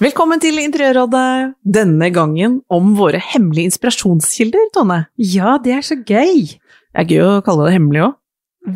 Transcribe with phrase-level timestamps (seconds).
[0.00, 1.56] Velkommen til Interiørrådet.
[1.76, 5.02] Denne gangen om våre hemmelige inspirasjonskilder, Tone.
[5.20, 6.46] Ja, det er så gøy!
[6.54, 8.14] Det er gøy å kalle det hemmelig òg.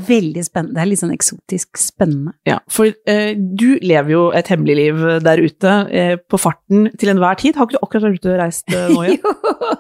[0.09, 0.75] Veldig spennende.
[0.77, 2.33] Det er litt sånn eksotisk spennende.
[2.49, 7.13] Ja, for eh, du lever jo et hemmelig liv der ute, eh, på farten til
[7.13, 7.57] enhver tid.
[7.57, 9.21] Har ikke du akkurat vært ute og reist eh, nå igjen?
[9.25, 9.75] jo!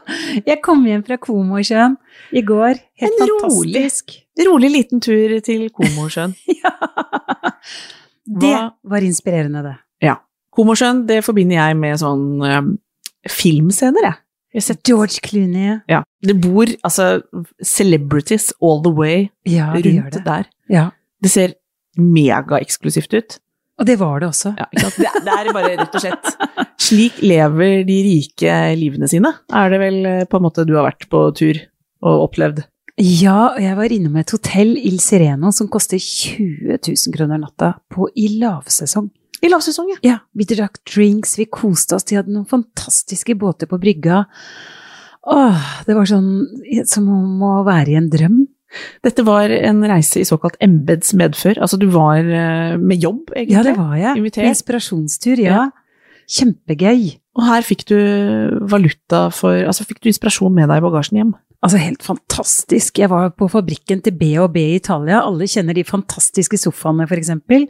[0.49, 1.97] Jeg kom hjem fra Komosjøen
[2.37, 2.81] i går.
[3.05, 4.17] Helt En rolig- fantastisk.
[4.49, 6.37] Rolig liten tur til Komosjøen.
[8.25, 8.41] Ja.
[8.41, 8.55] Det
[8.89, 9.75] var inspirerende, det.
[10.07, 10.15] ja.
[10.55, 12.61] Komosjøen, det forbinder jeg med sånn eh,
[13.31, 14.21] filmscener, jeg.
[14.55, 15.79] Jeg har sett George Clooney.
[15.91, 16.05] Ja.
[16.23, 17.09] Det bor altså
[17.67, 20.23] celebrities all the way Ja, de rundt det.
[20.29, 20.45] der.
[20.71, 20.85] Ja.
[21.25, 21.57] Det ser
[21.99, 23.39] megaeksklusivt ut.
[23.83, 24.53] Og det var det også.
[24.55, 24.69] Ja?
[24.71, 26.29] Det, det er bare rett og slett
[26.85, 30.85] Slik lever de rike livene sine, er det vel eh, på en måte du har
[30.87, 31.59] vært på tur
[32.05, 32.61] og opplevd.
[33.01, 37.73] Ja, og jeg var innom et hotell, Il Sereno, som koster 20 000 kroner natta
[37.91, 39.09] på i lavsesong.
[39.43, 39.99] I lavsesong, ja.
[40.07, 44.25] Ja, vi drakk drinks, vi koste oss, de hadde noen fantastiske båter på brygga.
[45.25, 46.29] Åh, det var sånn
[46.89, 48.43] som om å være i en drøm.
[49.05, 51.61] Dette var en reise i såkalt embeds medfør.
[51.63, 53.55] Altså du var eh, med jobb, egentlig.
[53.57, 54.19] Ja, det var jeg.
[54.21, 54.49] Invitert.
[54.51, 55.69] Inspirasjonstur, ja.
[56.35, 57.13] Kjempegøy.
[57.35, 57.97] Og her fikk du
[58.71, 61.33] valuta for Altså fikk du inspirasjon med deg i bagasjen hjem.
[61.65, 63.01] Altså helt fantastisk.
[63.01, 65.23] Jeg var på fabrikken til B&B i Italia.
[65.25, 67.69] Alle kjenner de fantastiske sofaene, for eksempel.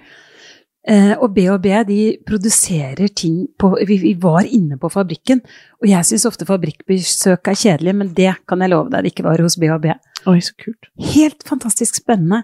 [0.86, 5.40] Eh, og B&B de produserer ting på vi, var inne på fabrikken,
[5.80, 9.24] og jeg syns ofte fabrikkbesøk er kjedelig, men det kan jeg love deg det ikke
[9.24, 9.94] var hos B&B.
[10.28, 10.90] Oi, så kult.
[11.14, 12.42] Helt fantastisk spennende.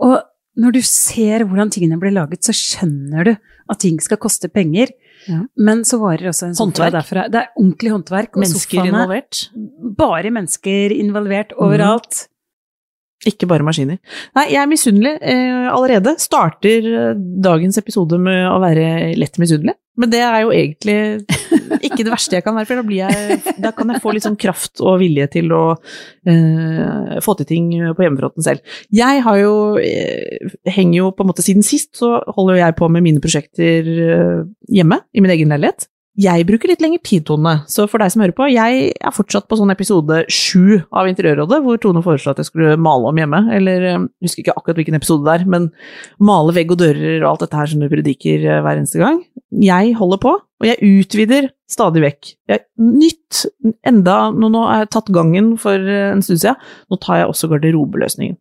[0.00, 0.16] Og
[0.56, 4.92] når du ser hvordan tingene blir laget, så skjønner du at ting skal koste penger.
[5.28, 5.42] Ja.
[5.56, 7.28] Men så varer også en sofa derfra.
[7.32, 8.36] Det er ordentlig håndverk.
[8.36, 9.40] Og Mennesker sofaene- involvert.
[9.98, 12.00] Bare mennesker involvert overalt.
[12.04, 12.28] overalt.
[13.28, 14.00] Ikke bare maskiner.
[14.36, 16.16] Nei, jeg er misunnelig eh, allerede.
[16.20, 19.76] Starter eh, dagens episode med å være lett misunnelig.
[20.00, 20.96] Men det er jo egentlig
[21.86, 24.26] ikke det verste jeg kan være, for da, blir jeg, da kan jeg få litt
[24.26, 28.76] sånn kraft og vilje til å eh, få til ting på hjemmefronten selv.
[28.94, 32.90] Jeg har jo, eh, henger jo på en måte siden sist, så holder jeg på
[32.90, 35.88] med mine prosjekter eh, hjemme, i min egen leilighet.
[36.14, 39.48] Jeg bruker litt lengre tid, Tone, så for deg som hører på, jeg er fortsatt
[39.50, 43.40] på sånn episode sju av Interiørrådet, hvor Tone foreslo at jeg skulle male om hjemme,
[43.56, 45.66] eller eh, jeg husker ikke akkurat hvilken episode det er, men
[46.22, 49.18] male vegg og dører og alt dette her som du prediker eh, hver eneste gang.
[49.58, 52.32] Jeg holder på, og jeg utvider stadig vekk.
[52.52, 53.44] Jeg, nytt,
[53.82, 57.32] enda, nå, nå har jeg tatt gangen for eh, en stund siden, nå tar jeg
[57.32, 58.38] også garderobeløsningen.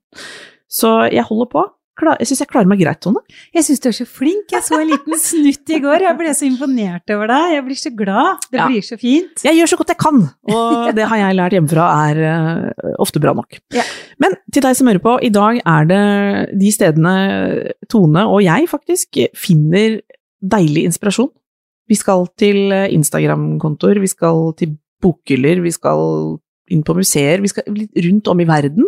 [0.70, 1.66] Så jeg holder på.
[2.02, 3.22] Jeg syns jeg klarer meg greit, Tone.
[3.54, 4.50] Jeg syns du er så flink.
[4.52, 6.02] Jeg så en liten snutt i går.
[6.08, 7.52] Jeg ble så imponert over deg.
[7.54, 8.48] Jeg blir så glad.
[8.52, 8.68] Det Ja.
[8.68, 9.44] blir så fint.
[9.46, 13.22] Jeg gjør så godt jeg kan, og det har jeg lært hjemmefra er eh, ofte
[13.22, 13.60] bra nok.
[13.78, 13.84] Ja.
[14.20, 17.14] Men til deg som hører på, i dag er det de stedene
[17.90, 20.00] Tone og jeg faktisk finner
[20.42, 21.30] deilig inspirasjon.
[21.88, 26.40] Vi skal til eh, Instagram-kontoer, vi skal til bokhyller, vi skal
[26.72, 28.88] inn på museer, vi skal litt rundt om i verden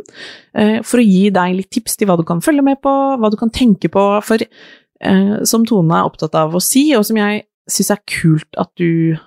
[0.55, 3.31] eh, for å gi deg litt tips til hva du kan følge med på, hva
[3.31, 4.05] du kan tenke på.
[4.25, 8.61] For eh, som Tone er opptatt av å si, og som jeg syns er kult
[8.61, 9.17] at du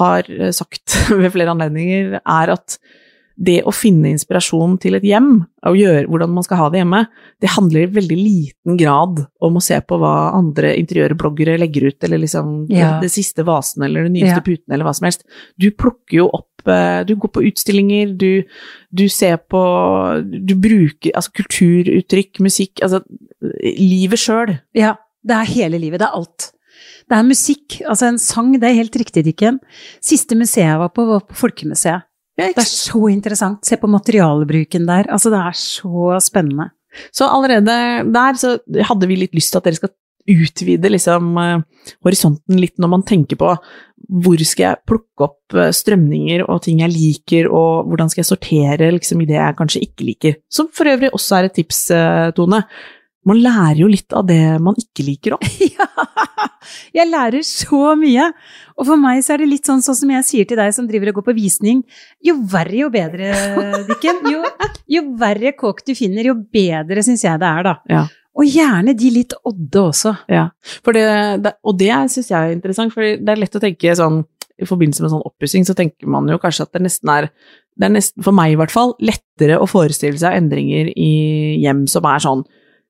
[0.00, 2.78] har eh, sagt ved flere anledninger, er at
[3.36, 7.00] det å finne inspirasjon til et hjem, og gjøre hvordan man skal ha det hjemme,
[7.42, 12.04] det handler i veldig liten grad om å se på hva andre interiørbloggere legger ut,
[12.06, 13.00] eller liksom Ja.
[13.00, 14.44] det, det siste vasen, eller den nyeste Ja.
[14.46, 15.24] puten, eller hva som helst.
[15.58, 18.44] Du plukker jo opp eh, Du går på utstillinger, du,
[18.94, 19.60] du ser på
[20.46, 23.02] Du bruker altså kulturuttrykk, musikk, altså
[23.42, 24.58] livet sjøl.
[24.76, 24.94] Ja,
[25.26, 26.00] det er hele livet.
[26.00, 26.50] Det er alt.
[27.10, 29.58] Det er musikk, altså en sang, det er helt riktig, Dikken.
[30.00, 32.06] Siste museet jeg var på, var på Folkemuseet.
[32.38, 33.64] Ja, Det er så interessant.
[33.66, 35.10] Se på materialbruken der.
[35.12, 36.70] Altså, det er så spennende.
[37.14, 37.76] Så allerede
[38.14, 38.56] der så
[38.88, 39.94] hadde vi litt lyst til at dere skal
[40.30, 41.64] utvide liksom eh,
[42.06, 43.50] horisonten litt når man tenker på
[44.24, 48.30] hvor skal jeg plukke opp eh, strømninger og ting jeg liker, og hvordan skal jeg
[48.30, 50.36] sortere liksom i det jeg kanskje ikke liker.
[50.52, 52.62] Som for øvrig også er et tips, eh, Tone.
[53.28, 55.48] Man lærer jo litt av det man ikke liker òg.
[55.74, 55.88] Ja,
[56.96, 58.30] jeg lærer så mye.
[58.78, 60.86] Og for meg så er det litt sånn, sånn som jeg sier til deg som
[60.88, 61.82] driver og går på visning.
[62.24, 63.32] Jo verre, jo bedre,
[63.90, 64.22] Dikken.
[64.32, 64.40] Jo,
[64.94, 67.74] jo verre kåk du finner, jo bedre syns jeg det er, da.
[67.90, 68.04] Ja.
[68.40, 70.14] Og gjerne de litt odde også.
[70.32, 70.46] Ja.
[70.86, 71.04] For det,
[71.44, 74.22] det, og det syns jeg er interessant, for det er lett å tenke sånn
[74.54, 77.28] i forbindelse med sånn oppussing, så tenker man jo kanskje at det nesten er
[77.74, 81.10] det er nesten, for meg i hvert fall, lettere å forestille seg endringer i
[81.64, 82.44] hjem som er sånn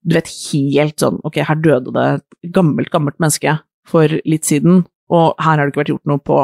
[0.05, 3.59] du vet, helt sånn Ok, her døde det et gammelt, gammelt menneske
[3.89, 6.39] for litt siden, og her har det ikke vært gjort noe på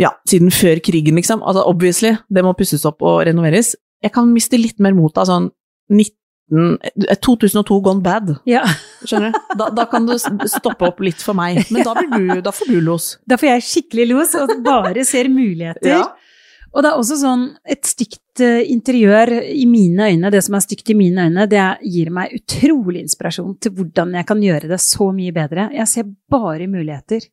[0.00, 1.42] ja, siden før krigen, liksom.
[1.46, 3.74] Altså, obviously, det må pusses opp og renoveres.
[4.02, 5.50] Jeg kan miste litt mer mot av sånn
[5.92, 6.78] 19,
[7.22, 8.64] 2002 gone bad, Ja.
[9.06, 9.38] skjønner du?
[9.60, 12.72] Da, da kan du stoppe opp litt for meg, men da, blir du, da får
[12.72, 13.12] du los.
[13.28, 15.94] Da får jeg skikkelig los og bare ser muligheter.
[15.94, 16.02] Ja.
[16.74, 20.64] Og det er også sånn et stygt eh, interiør i mine øyne, det som er
[20.64, 24.80] stygt i mine øyne, det gir meg utrolig inspirasjon til hvordan jeg kan gjøre det
[24.82, 25.68] så mye bedre.
[25.76, 27.28] Jeg ser bare muligheter.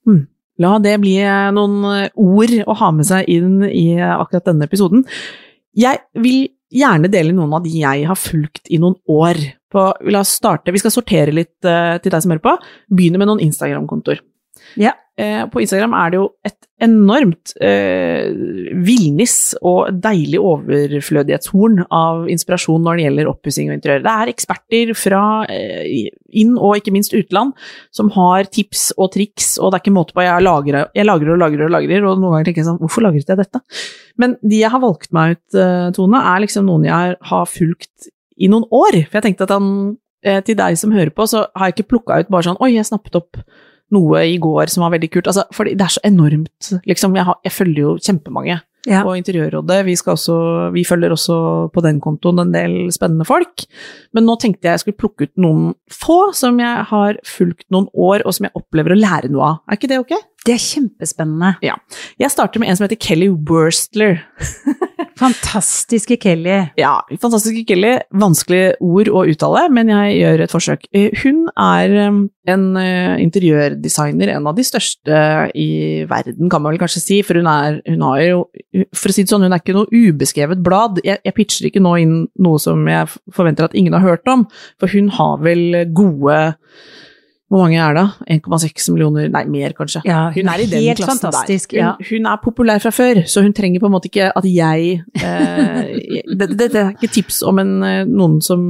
[0.61, 4.69] La det bli eh, noen eh, ord å ha med seg inn i akkurat denne
[4.69, 5.07] episoden.
[5.77, 9.41] Jeg vil gjerne dele noen av de jeg har fulgt i noen år.
[9.71, 9.89] På,
[10.27, 12.53] starte, Vi skal sortere litt til deg som hører på.
[12.91, 14.19] Begynne med noen Instagram-kontoer.
[14.79, 14.93] Ja.
[15.21, 18.31] Eh, på Instagram er det jo et enormt eh,
[18.81, 24.01] villnis og deilig overflødighetshorn av inspirasjon når det gjelder oppussing og interiør.
[24.07, 25.21] Det er eksperter fra
[25.51, 26.09] eh,
[26.41, 27.53] inn- og ikke minst utland
[27.94, 30.25] som har tips og triks, og det er ikke måte på.
[30.25, 33.06] Jeg lagrer, jeg lagrer og lagrer og lagrer, og noen ganger tenker jeg sånn Hvorfor
[33.06, 33.62] lagret jeg dette?
[34.21, 38.13] Men de jeg har valgt meg ut, eh, Tone, er liksom noen jeg har fulgt
[38.41, 39.03] i noen år.
[39.06, 39.74] For jeg tenkte at han,
[40.25, 42.74] eh, til deg som hører på, så har jeg ikke plukka ut bare sånn Oi,
[42.74, 43.45] jeg snappet opp
[43.91, 45.27] noe i går som var veldig kult.
[45.31, 47.15] Altså, for det er så enormt, liksom.
[47.17, 49.03] Jeg, har, jeg følger jo kjempemange Ja.
[49.05, 49.83] på Interiørrådet.
[49.85, 50.35] Vi, skal også,
[50.73, 51.35] vi følger også
[51.73, 53.65] på den kontoen en del spennende folk.
[54.15, 57.85] Men nå tenkte jeg jeg skulle plukke ut noen få som jeg har fulgt noen
[57.93, 59.59] år, og som jeg opplever å lære noe av.
[59.69, 60.15] Er ikke det ok?
[60.41, 61.51] Det er kjempespennende.
[62.17, 64.23] Jeg starter med en som heter Kelly Worstler.
[65.21, 66.55] Fantastiske Kelly.
[66.79, 67.91] Ja, fantastiske Kelly.
[68.17, 70.88] Vanskelig ord å uttale, men jeg gjør et forsøk.
[70.97, 72.17] Eh, Hun er eh,
[72.49, 75.19] en eh, interiørdesigner, en av de største
[75.53, 75.69] i
[76.09, 77.19] verden, kan man vel kanskje si.
[77.27, 78.41] For hun er, hun har jo
[78.97, 81.03] For å si det sånn, hun er ikke noe ubeskrevet blad.
[81.05, 84.47] Jeg, jeg pitcher ikke nå inn noe som jeg forventer at ingen har hørt om,
[84.81, 86.41] for hun har vel gode
[87.51, 88.06] hvor mange er det?
[88.31, 90.00] 1,6 millioner, nei mer kanskje.
[90.07, 91.74] Ja, Hun er i den helt klassen fantastisk.
[91.74, 91.81] der.
[91.81, 91.89] Ja.
[92.00, 95.01] Hun, hun er populær fra før, så hun trenger på en måte ikke at jeg
[95.19, 98.63] eh, Dette det, det er ikke tips om en, eh, noen som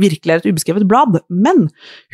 [0.00, 1.68] virkelig er et ubeskrevet blad, men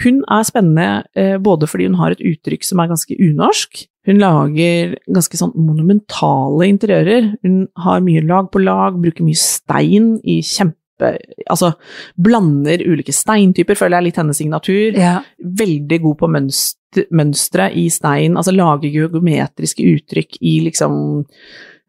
[0.05, 3.87] hun er spennende eh, både fordi hun har et uttrykk som er ganske unorsk.
[4.07, 7.33] Hun lager ganske sånn monumentale interiører.
[7.43, 11.73] Hun har mye lag på lag, bruker mye stein i kjempe Altså
[12.17, 15.21] blander ulike steintyper, føler jeg er litt hennes signatur Ja.
[15.39, 21.25] veldig god på mønstre, mønstre i stein, altså lager geometriske uttrykk i liksom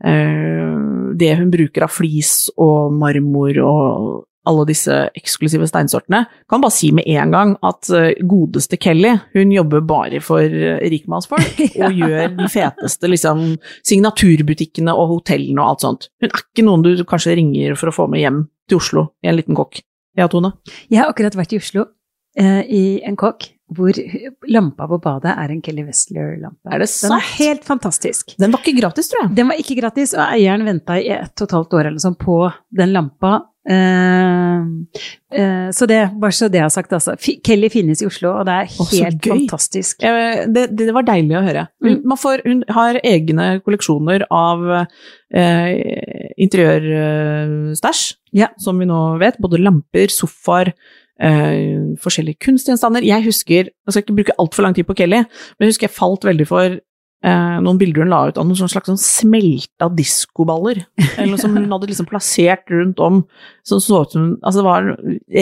[0.06, 6.24] øh, det hun bruker av flis og marmor og alle disse eksklusive steinsortene.
[6.50, 10.80] Kan bare si med en gang at eh, godeste Kelly, hun jobber bare for eh,
[10.94, 13.57] rikmannsfolk, og gjør de feteste liksom,
[13.88, 16.07] signaturbutikkene og hotellene og alt sånt.
[16.21, 19.31] Hun er ikke noen du kanskje ringer for å få med hjem til Oslo i
[19.31, 19.81] en liten kokk.
[20.18, 20.56] Ja, Tone?
[20.90, 21.86] Jeg har akkurat vært i Oslo,
[22.38, 23.98] eh, i en kokk, hvor
[24.48, 26.72] lampa på badet er en Kelly Westler-lampe.
[26.72, 28.34] Er det Den er helt fantastisk.
[28.40, 29.36] Den var ikke gratis, tror jeg.
[29.36, 32.18] Den var ikke gratis, og eieren venta i ett og et halvt år eller sånn
[32.19, 32.40] på
[32.80, 33.33] den lampa.
[33.68, 34.36] Eh,
[35.31, 37.16] eh, så det, bare så det jeg har sagt, altså.
[37.45, 39.31] Kelly finnes i Oslo, og det er helt gøy.
[39.33, 40.04] fantastisk.
[40.04, 41.68] Eh, Det, det var deilig å høre.
[41.83, 42.02] Hun, Mm.
[42.14, 44.87] man får, hun har egne kolleksjoner av
[45.33, 48.47] eh, interiørstæsj, Ja.
[48.59, 49.37] som vi nå vet.
[49.42, 50.73] Både lamper, sofaer,
[51.19, 53.04] eh, forskjellige kunstgjenstander.
[53.04, 55.95] Jeg husker, jeg skal ikke bruke altfor lang tid på Kelly, men jeg husker jeg
[55.97, 56.80] falt veldig for
[57.26, 60.83] eh, noen bilder hun la ut av noen slags sånn smelta diskoballer.
[61.16, 63.24] Eller noe som hun hadde liksom plassert rundt om.
[63.68, 64.92] Som så ut som Altså det var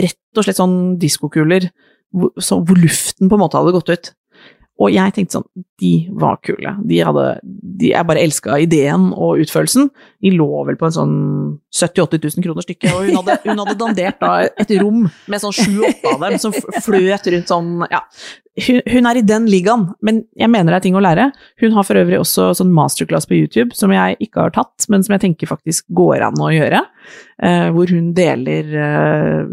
[0.07, 1.69] rett og slett sånn diskokuler
[2.15, 4.13] hvor, så, hvor luften på en måte hadde gått ut.
[4.75, 5.45] Og jeg tenkte sånn,
[5.79, 6.73] de var kule.
[6.83, 9.87] De hadde, de, jeg bare elska ideen og utførelsen.
[10.23, 11.13] De lå vel på en sånn
[11.71, 15.43] 70 000-80 000 kroner stykket, og hun hadde, hun hadde dandert da et rom med
[15.43, 18.03] sånn sju-åtte av dem som fløt rundt sånn, ja.
[18.55, 21.25] Hun, hun er i den ligaen, men jeg mener det er ting å lære.
[21.59, 25.03] Hun har for øvrig også sånn masterclass på YouTube, som jeg ikke har tatt, men
[25.03, 26.79] som jeg tenker faktisk går an å gjøre.
[27.43, 29.51] Eh, hvor hun deler eh,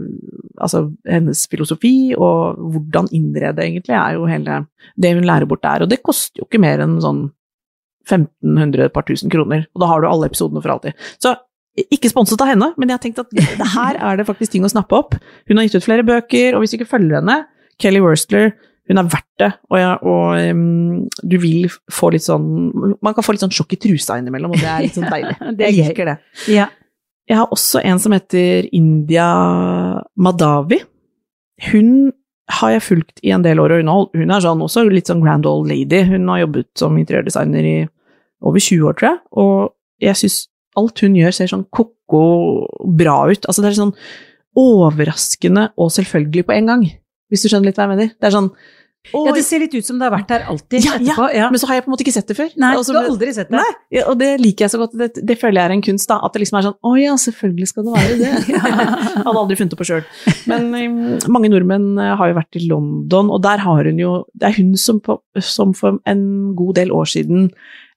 [0.62, 4.62] altså hennes filosofi, og hvordan innrede egentlig, er jo hele
[4.94, 5.82] det hun lærer bort der.
[5.82, 7.24] Og det koster jo ikke mer enn sånn
[8.06, 10.94] 1500, et par tusen kroner, og da har du alle episodene for alltid.
[11.22, 11.34] Så
[11.90, 14.66] ikke sponset av henne, men jeg har tenkt at det, her er det faktisk ting
[14.66, 15.16] å snappe opp.
[15.48, 17.42] Hun har gitt ut flere bøker, og hvis du ikke følger henne,
[17.80, 18.52] Kelly Worstler,
[18.90, 19.50] hun er verdt det.
[19.70, 22.46] Og, ja, og um, du vil få litt sånn
[23.02, 25.36] Man kan få litt sånn sjokk i trusa innimellom, og det er litt sånn deilig.
[25.58, 26.16] Det jeg liker det.
[26.52, 26.66] Ja.
[27.30, 29.28] Jeg har også en som heter India
[30.18, 30.80] Madavi.
[31.70, 32.10] Hun
[32.52, 35.22] har jeg fulgt i en del år, og hun, hun er sånn også litt sånn
[35.22, 36.02] grand old lady.
[36.08, 37.76] Hun har jobbet som interiørdesigner i
[38.42, 40.38] over 20 år, tror jeg, og jeg syns
[40.78, 42.24] alt hun gjør ser sånn ko-ko
[42.98, 43.46] bra ut.
[43.46, 43.94] Altså det er sånn
[44.58, 46.82] overraskende og selvfølgelig på en gang,
[47.32, 48.14] hvis du skjønner litt hva jeg mener.
[48.14, 48.52] Det er sånn
[49.10, 50.98] å, ja, det ser litt ut som det har vært der alltid Ja, ja.
[51.00, 51.24] etterpå.
[51.34, 51.46] Ja.
[51.50, 52.52] Men så har jeg på en måte ikke sett det før.
[52.62, 53.58] Nei, Også, du har aldri sett det.
[53.58, 54.94] Nei, ja, og det liker jeg så godt.
[55.00, 56.20] Det, det føler jeg er en kunst, da.
[56.22, 58.60] At det liksom er sånn Å ja, selvfølgelig skal det være det.
[59.26, 60.06] Hadde aldri funnet det på sjøl.
[60.52, 61.02] Men um,
[61.34, 64.58] mange nordmenn eh, har jo vært i London, og der har hun jo Det er
[64.60, 66.24] hun som, på, som for en
[66.58, 67.50] god del år siden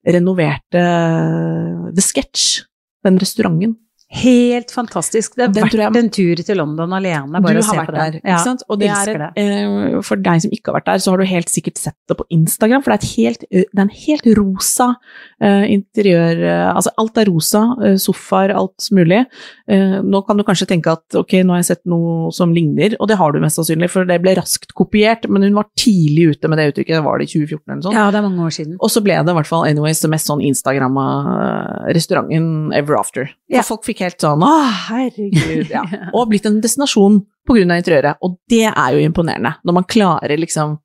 [0.09, 0.81] renoverte
[1.93, 2.63] The Sketch,
[3.05, 3.77] den restauranten.
[4.15, 5.35] Helt fantastisk.
[5.35, 7.95] Det har Den jeg- en tur til London alene, bare å se på det.
[8.13, 8.63] der, ikke sant?
[8.69, 9.31] Og det er det.
[9.35, 11.95] et, eh, for deg som ikke har vært der, så har du helt sikkert sett
[12.07, 14.95] det på Instagram, for det er, helt, det er en helt rosa
[15.41, 19.25] uh, interiør uh, Altså alt er rosa, uh, sofaer, alt mulig.
[19.67, 23.07] Nå kan du kanskje tenke at ok, nå har jeg sett noe som ligner, og
[23.07, 26.47] det har du mest sannsynlig, for det ble raskt kopiert, men hun var tidlig ute
[26.47, 27.95] med det uttrykket, var det i 2014 eller noe sånt?
[27.95, 28.77] Ja, det er mange år siden.
[28.79, 31.05] Og så ble det i hvert fall anyways mest sånn Instagramma
[31.95, 33.25] restauranten ever after.
[33.25, 33.61] For Ja.
[33.61, 34.53] folk fikk helt sånn å
[34.89, 35.83] herregud, ja.
[36.13, 38.21] Og blitt en destinasjon av interiøret.
[38.25, 40.77] Og det er jo imponerende, når man klarer liksom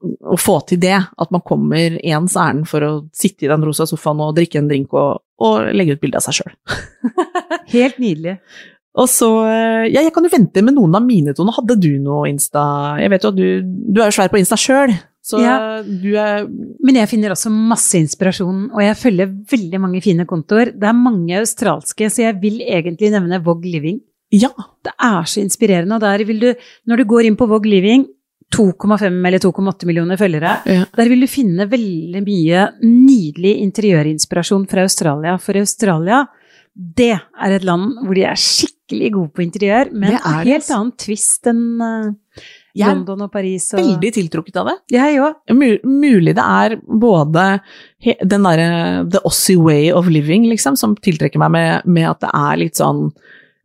[0.00, 0.96] å få til det.
[0.96, 4.70] At man kommer ens ærend for å sitte i den rosa sofaen og drikke en
[4.70, 6.54] drink og, og legge ut bilde av seg sjøl.
[7.74, 8.38] Helt nydelig.
[8.98, 11.54] Og så eh, Ja, jeg kan jo vente med noen av mine, Tone.
[11.54, 12.62] Hadde du noe Insta
[12.98, 14.90] Jeg vet jo at du Du er jo svær på Insta sjøl,
[15.30, 15.56] så Ja.
[15.82, 16.46] du er
[16.84, 20.72] Men jeg finner også masse inspirasjon, og jeg følger veldig mange fine kontoer.
[20.74, 24.00] Det er mange australske, så jeg vil egentlig nevne Vogue Living.
[24.32, 24.48] Ja.
[24.84, 26.54] Det er så inspirerende, og der vil du,
[26.86, 28.06] når du går inn på Vogue Living,
[28.50, 30.84] 2,5 eller 2,8 millioner følgere, Ja.
[30.96, 35.36] der vil du finne veldig mye nydelig interiørinspirasjon fra Australia.
[35.38, 36.24] For Australia,
[36.76, 40.46] det er et land hvor de er skikkelig gode på interiør, men Det er en
[40.46, 40.74] helt altså.
[40.80, 42.42] annen twist enn eh,
[42.78, 43.68] London og Paris.
[43.74, 43.80] Og...
[43.82, 44.76] veldig tiltrukket av det.
[44.94, 45.34] Jeg òg.
[45.56, 47.46] Mu- Mulig det er både
[48.22, 48.70] den derre
[49.10, 52.76] the Aussie way of living, liksom, som tiltrekker meg med, med at det er litt
[52.80, 53.08] sånn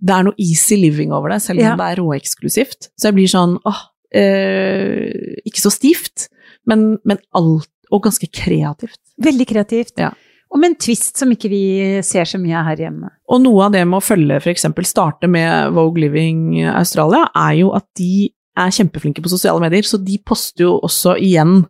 [0.06, 1.76] Det er noe easy living over det, selv om Ja.
[1.80, 2.90] det er råeksklusivt.
[3.00, 3.80] Så jeg blir sånn åh,
[4.14, 6.28] eh, ikke så stivt,
[6.70, 8.98] men, men alt Og ganske kreativt.
[9.22, 9.94] Veldig kreativt.
[10.02, 10.10] Ja.
[10.52, 11.62] Og med en twist som ikke vi
[12.06, 13.10] ser så mye her hjemme.
[13.30, 14.66] Og noe av det med å følge f.eks.
[14.90, 20.00] starte med Vogue Living Australia, er jo at de er kjempeflinke på sosiale medier, så
[20.04, 21.66] de poster jo også igjen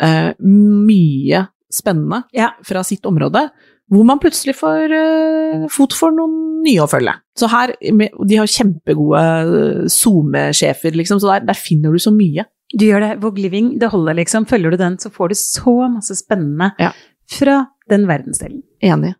[0.00, 2.50] eh, mye spennende Ja.
[2.64, 3.46] fra sitt område,
[3.90, 7.14] hvor man plutselig får eh, fot for noen nye å følge.
[7.38, 12.44] Så her, de har kjempegode eh, SoMe-sjefer, liksom, så der, der finner du så mye.
[12.76, 13.12] Du gjør det.
[13.22, 14.44] Vogue Living, det holder liksom.
[14.50, 16.90] Følger du den, så får du så masse spennende Ja.
[17.32, 18.60] fra den verdensdelen.
[18.84, 19.14] Enig.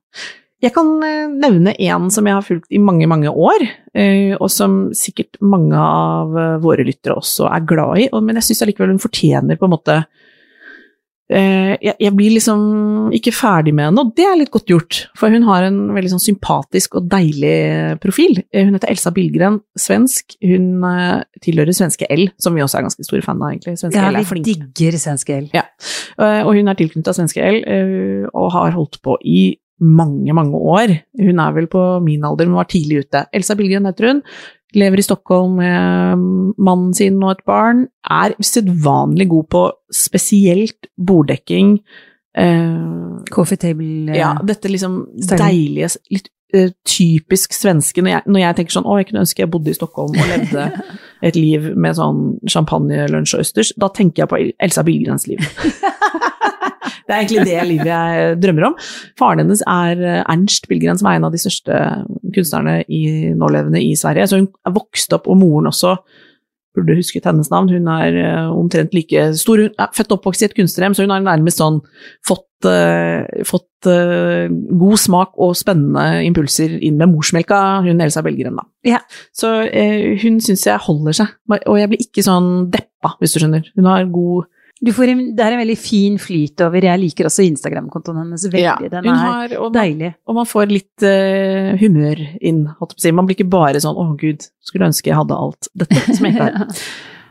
[0.58, 3.62] Jeg kan eh, nevne en som jeg har fulgt i mange, mange år,
[3.94, 8.48] eh, og som sikkert mange av eh, våre lyttere også er glad i, men jeg
[8.48, 10.02] syns allikevel hun fortjener på en måte
[11.28, 15.42] jeg, blir liksom ikke ferdig med henne, og det er litt godt gjort, for hun
[15.44, 18.38] har en veldig sånn sympatisk og deilig profil.
[18.56, 20.38] Hun heter Elsa Billgren, svensk.
[20.40, 20.80] Hun
[21.44, 23.76] tilhører svenske L, som vi også er ganske store fan av, egentlig.
[23.76, 25.50] Svenske Ja, L er vi digger svensk L.
[25.52, 25.66] Ja,
[26.48, 27.60] og hun er tilknyttet svenske L,
[28.32, 29.42] og har holdt på i
[29.78, 30.94] mange, mange år.
[31.20, 33.24] Hun er vel på min alder, men var tidlig ute.
[33.34, 34.22] Elsa Billgren heter hun.
[34.76, 36.24] Lever i Stockholm med
[36.60, 37.86] mannen sin og et barn.
[38.04, 41.78] Er usedvanlig god på spesielt borddekking.
[42.38, 46.34] Uh, Coffee table uh, ja, dette liksom deilige, litt eh,
[46.88, 48.02] typisk svenske.
[48.04, 50.30] Når jeg, når jeg tenker sånn å, jeg kunne ønske jeg bodde i Stockholm og
[50.30, 50.68] levde
[51.28, 55.42] et liv med sånn champagne, lunsj og østers, da tenker jeg på Elsa Billgrens liv.
[57.04, 58.78] det er egentlig det livet jeg drømmer om.
[59.20, 61.82] Faren hennes er eh, Ernst Billgren, som er en av de største
[62.36, 63.02] kunstnerne i
[63.36, 64.28] nålevende i Sverige.
[64.30, 65.98] Så hun er vokst opp, og moren også
[66.76, 67.70] burde husket hennes navn.
[67.72, 69.62] Hun er eh, omtrent like stor.
[69.64, 71.80] Hun er født og oppvokst i et kunstnerhjem, så hun har nærmest sånn
[72.26, 78.60] fått, uh, fått uh, god smak og spennende impulser inn med morsmelka, hun Elsa Belgren,
[78.60, 78.66] da.
[78.86, 79.02] Ja.
[79.36, 83.42] Så uh, hun syns jeg holder seg, og jeg blir ikke sånn deppa, hvis du
[83.42, 83.66] skjønner.
[83.78, 86.84] Hun har god en, det er en veldig fin flyt over.
[86.86, 88.62] Jeg liker også Instagram-kontoen hennes veldig.
[88.62, 90.14] Ja, Den er har, og, man, deilig.
[90.26, 93.14] og man får litt uh, humør inn, holdt jeg på å si.
[93.18, 96.36] Man blir ikke bare sånn 'Å, gud, skulle ønske jeg hadde alt dette', som jeg
[96.36, 96.82] ikke har.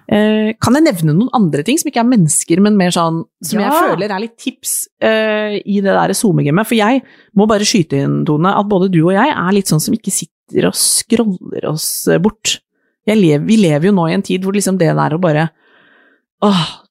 [0.07, 3.59] Uh, kan jeg nevne noen andre ting som ikke er mennesker, men mer sånn som
[3.59, 3.67] Ja.
[3.67, 6.67] jeg føler er litt tips uh, i det der SoMe-gamet?
[6.67, 7.01] For jeg
[7.35, 10.11] må bare skyte inn, Tone, at både du og jeg er litt sånn som ikke
[10.15, 12.61] sitter og scroller oss eh, bort.
[13.07, 15.49] Jeg lever, vi lever jo nå i en tid hvor liksom det der å bare
[16.47, 16.87] åh,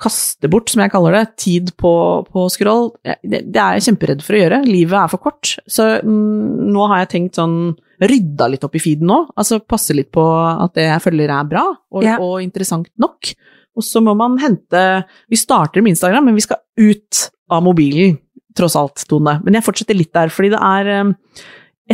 [0.00, 1.92] kaste bort, som jeg kaller det, tid på,
[2.30, 4.60] på scroll, det, det er jeg kjemperedd for å gjøre.
[4.66, 5.54] Livet er for kort.
[5.70, 7.58] Så mm, nå har jeg tenkt sånn
[8.04, 9.20] Rydda litt opp i feeden nå.
[9.38, 12.18] Altså passe litt på at det jeg følger er bra og, Ja.
[12.18, 13.30] og interessant nok.
[13.74, 17.24] Og så må man hente Vi starter med Instagram, men vi skal ut
[17.54, 18.18] av mobilen,
[18.56, 19.38] tross alt, Tone.
[19.44, 21.12] Men jeg fortsetter litt der, fordi det er eh,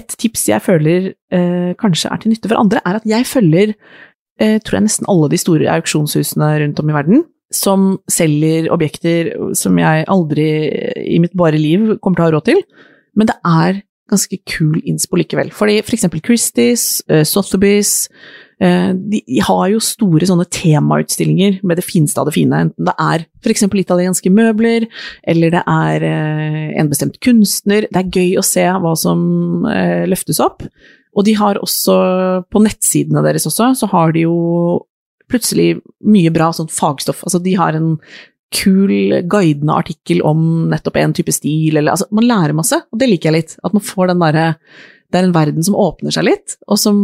[0.00, 3.72] et tips jeg føler eh, kanskje er til nytte for andre, er at jeg følger
[4.40, 9.32] eh, tror jeg nesten alle de store auksjonshusene rundt om i verden, som selger objekter
[9.58, 10.48] som jeg aldri
[11.02, 12.60] i mitt bare liv kommer til å ha råd til.
[13.18, 13.80] Men det er
[14.10, 15.50] ganske kul innspo likevel.
[15.54, 18.08] Fordi for eksempel Christies, uh, Sotheby's,
[18.60, 22.96] eh, de, har jo store sånne temautstillinger med det fineste av det fine, enten det
[23.00, 24.86] er eksempel italienske møbler,
[25.30, 27.88] eller det er eh, en bestemt kunstner.
[27.88, 30.66] Det er gøy å se hva som eh, løftes opp.
[31.16, 31.94] Og de har også,
[32.50, 34.36] på nettsidene deres også, så har de jo
[35.30, 35.70] plutselig
[36.06, 37.24] mye bra sånn fagstoff.
[37.26, 37.94] Altså de har en
[38.50, 43.08] kul guidende artikkel om nettopp en type stil, eller altså man lærer masse, og det
[43.12, 43.56] liker jeg litt.
[43.62, 44.48] At man får den derre
[45.10, 46.98] Det er en verden som åpner seg litt, og som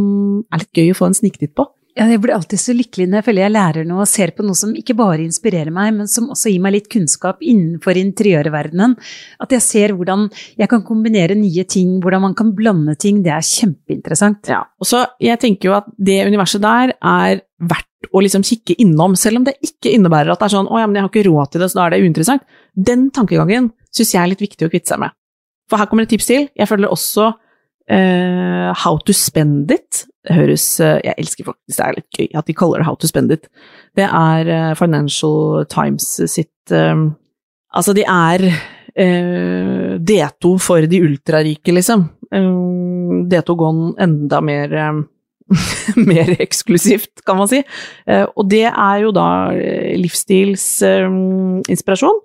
[0.55, 1.65] er litt gøy å få en sniktitt på.
[1.97, 4.45] Ja, jeg blir alltid så lykkelig når jeg føler jeg lærer noe og ser på
[4.45, 8.95] noe som ikke bare inspirerer meg, men som også gir meg litt kunnskap innenfor interiørverdenen.
[9.41, 10.27] At jeg ser hvordan
[10.61, 13.23] jeg kan kombinere nye ting, hvordan man kan blande ting.
[13.25, 14.53] Det er kjempeinteressant.
[14.53, 18.77] Ja, og så jeg tenker jo at det universet der er verdt å liksom kikke
[18.83, 21.11] innom, selv om det ikke innebærer at det er sånn 'Å ja, men jeg har
[21.11, 22.45] ikke råd til det, så da er det uinteressant'.
[22.77, 25.11] Den tankegangen syns jeg er litt viktig å kvitte seg med.
[25.69, 26.49] For her kommer et tips til.
[26.55, 27.35] Jeg følger også
[27.91, 30.07] uh, How to spend it.
[30.23, 32.95] Det høres uh, Jeg elsker faktisk det er litt gøy at de kaller det How
[32.95, 33.49] to spend it.
[33.97, 36.53] Det er uh, Financial Times sitt
[37.77, 38.47] Altså, de er
[38.97, 42.07] eh, D2 for de ultrarike, liksom.
[42.33, 42.49] Eh,
[43.31, 44.77] D2 gone enda mer
[46.11, 47.61] mer eksklusivt, kan man si.
[48.09, 52.21] Eh, og det er jo da eh, livsstilsinspirasjon.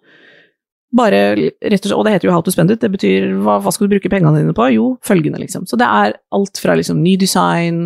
[0.91, 3.53] Bare rett og slett, og det heter jo How to spend it, det betyr hva,
[3.63, 4.63] hva skal du bruke pengene dine på?
[4.75, 5.63] Jo, følgende, liksom.
[5.69, 7.77] Så det er alt fra liksom ny design,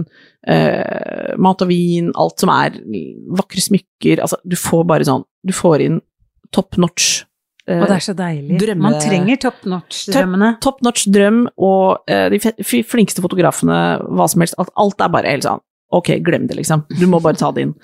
[0.48, 2.72] eh, mat og vin, alt som er
[3.38, 6.02] vakre smykker, altså du får bare sånn, du får inn
[6.56, 7.06] top notch.
[7.68, 8.60] Eh, Og det er så deilig.
[8.62, 10.60] drømme- Man trenger top notch-drømmene.
[10.62, 12.40] top notch drøm og eh, de
[12.84, 14.56] flinkeste fotografene, hva som helst.
[14.58, 15.62] Alt, alt er bare helt sånn
[15.94, 16.82] Ok, glem det, liksom.
[17.00, 17.76] Du må bare ta det inn.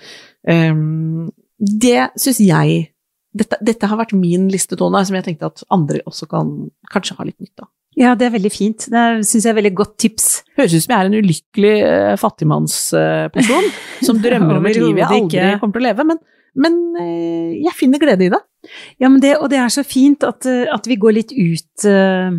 [0.49, 2.89] Um, det syns jeg
[3.37, 6.49] dette, dette har vært min listetone, som jeg tenkte at andre også kan
[6.91, 7.69] kanskje ha litt nytte av.
[7.95, 8.87] Ja, det er veldig fint.
[8.91, 10.27] Det syns jeg er veldig godt tips.
[10.57, 13.69] Høres ut som jeg er en ulykkelig uh, fattigmannsperson
[14.07, 16.21] som drømmer om et liv jeg aldri kommer til å leve, men,
[16.55, 18.41] men uh, jeg finner glede i det.
[19.01, 21.85] Ja, men det, og det er så fint at, eh, at vi går litt ut
[21.89, 22.35] uh,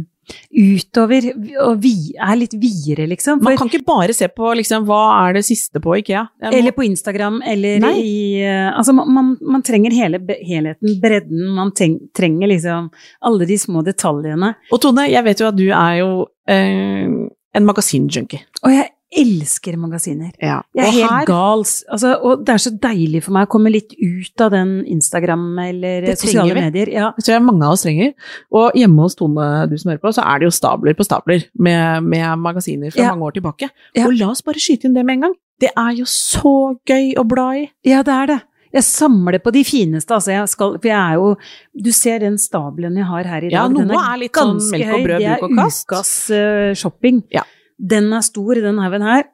[0.55, 1.27] utover
[1.65, 3.43] og vi er litt videre, liksom.
[3.43, 6.23] Man kan ikke bare se på liksom, hva er det siste på IKEA.
[6.45, 7.93] Må- eller på Instagram, eller Nei.
[7.99, 8.15] i
[8.47, 11.45] uh, Altså, man, man, man trenger hele helheten, bredden.
[11.59, 12.91] Man treng, trenger liksom
[13.29, 14.55] alle de små detaljene.
[14.73, 18.47] Og Tone, jeg vet jo at du er jo uh, en magasinjunkie.
[18.63, 20.31] Og jeg elsker magasiner.
[20.41, 20.63] Ja.
[20.75, 21.65] Jeg er og helt her, gal.
[21.93, 25.59] Altså, og det er så deilig for meg å komme litt ut av den Instagram
[25.67, 26.61] eller Det sosiale vi.
[26.61, 26.89] medier.
[26.93, 27.11] Ja.
[27.17, 28.15] det tror jeg mange av oss trenger.
[28.53, 31.45] Og hjemme hos Tone, du som hører på, så er det jo stabler på stabler
[31.59, 33.11] med, med magasiner fra Ja.
[33.15, 33.71] mange år tilbake.
[33.95, 34.07] Ja.
[34.07, 35.35] Og la oss bare skyte inn det med en gang.
[35.61, 37.71] Det er jo så gøy å bla i.
[37.85, 38.41] ja, det er det.
[38.73, 40.33] Jeg samler på de fineste, altså.
[40.33, 41.37] Jeg skal, for jeg er jo
[41.77, 43.53] Du ser den stabelen jeg har her i dag.
[43.53, 45.85] Ja, den noe er litt sånn melk og brød, er bruk og kast.
[45.85, 47.23] ukas uh, shopping.
[47.31, 47.43] Ja.
[47.83, 49.25] Den er stor, den haugen her.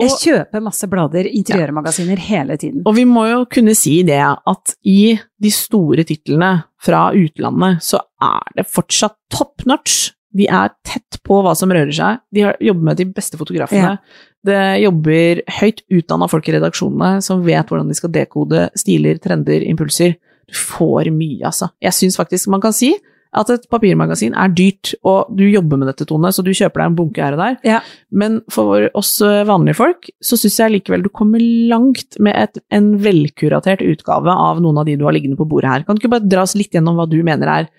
[0.00, 2.82] Jeg Og- kjøper masse blader, interiørmagasiner, hele tiden.
[2.84, 8.00] Og vi må jo kunne si det at i de store titlene fra utlandet, så
[8.20, 10.10] er det fortsatt top notch.
[10.34, 12.18] De er tett på hva som rører seg.
[12.34, 13.92] De har jobber med de beste fotografene.
[13.94, 13.96] Ja.
[14.44, 19.62] Det jobber høyt utdanna folk i redaksjonene som vet hvordan de skal dekode stiler, trender,
[19.62, 20.16] impulser.
[20.50, 21.70] Du får mye, altså.
[21.80, 22.96] Jeg syns faktisk man kan si
[23.34, 26.90] at et papirmagasin er dyrt, og du jobber med dette, Tone, så du kjøper deg
[26.90, 27.56] en bunke her og der.
[27.66, 27.80] Ja.
[28.14, 32.62] Men for oss eh, vanlige folk, så syns jeg likevel du kommer langt med et,
[32.74, 35.86] en velkuratert utgave av noen av de du har liggende på bordet her.
[35.86, 37.70] Kan du ikke bare dra oss litt gjennom hva du mener er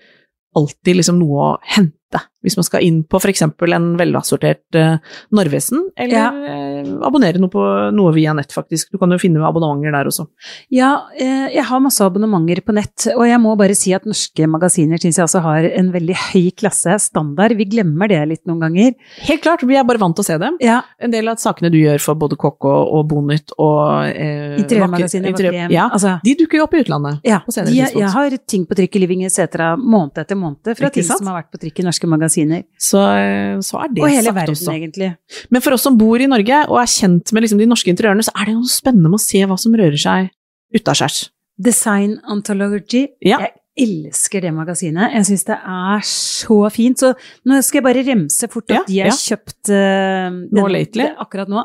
[0.56, 3.42] alltid liksom noe å hente Hvis man skal inn på f.eks.
[3.42, 4.96] en velassortert uh,
[5.34, 6.30] Narvesen, eller Ja.
[6.30, 7.62] uh, abonnere noe på
[7.94, 8.92] noe via nett, faktisk.
[8.94, 10.28] Du kan jo finne abonnementer der også.
[10.70, 14.46] Ja, uh, jeg har masse abonnementer på nett, og jeg må bare si at norske
[14.50, 17.56] magasiner syns jeg også har en veldig høy klasse, standard.
[17.58, 18.94] Vi glemmer det litt noen ganger.
[19.26, 20.56] Helt klart, vi er bare vant til å se dem.
[20.62, 25.32] Ja, En del av sakene du gjør for både KK og Bonytt og eh, Interiørmagasinet
[25.32, 27.20] interiør, Ja, Altså, de dukker jo opp i utlandet.
[27.26, 29.76] ja, de, jeg har ting på trykk i Living etc.
[29.78, 32.35] måned etter måned fra ting som har vært på trykk i norske magasiner.
[32.78, 34.72] Så, eh, så er det Og hele sagt verden, også.
[34.76, 35.10] egentlig.
[35.50, 38.24] Men for oss som bor i Norge og er kjent med liksom de norske interiørene,
[38.26, 40.30] så er det jo noe spennende med å se hva som rører seg
[40.76, 41.30] utaskjærs.
[41.58, 43.06] Design Anthology.
[43.24, 43.38] Ja.
[43.40, 45.12] Jeg elsker det magasinet.
[45.14, 47.02] Jeg syns det er så fint.
[47.02, 47.12] Så
[47.46, 49.16] nå skal jeg bare remse fort Ja, at de har ja.
[49.16, 51.04] kjøpt uh, Nå den- lately?
[51.04, 51.64] det- akkurat nå.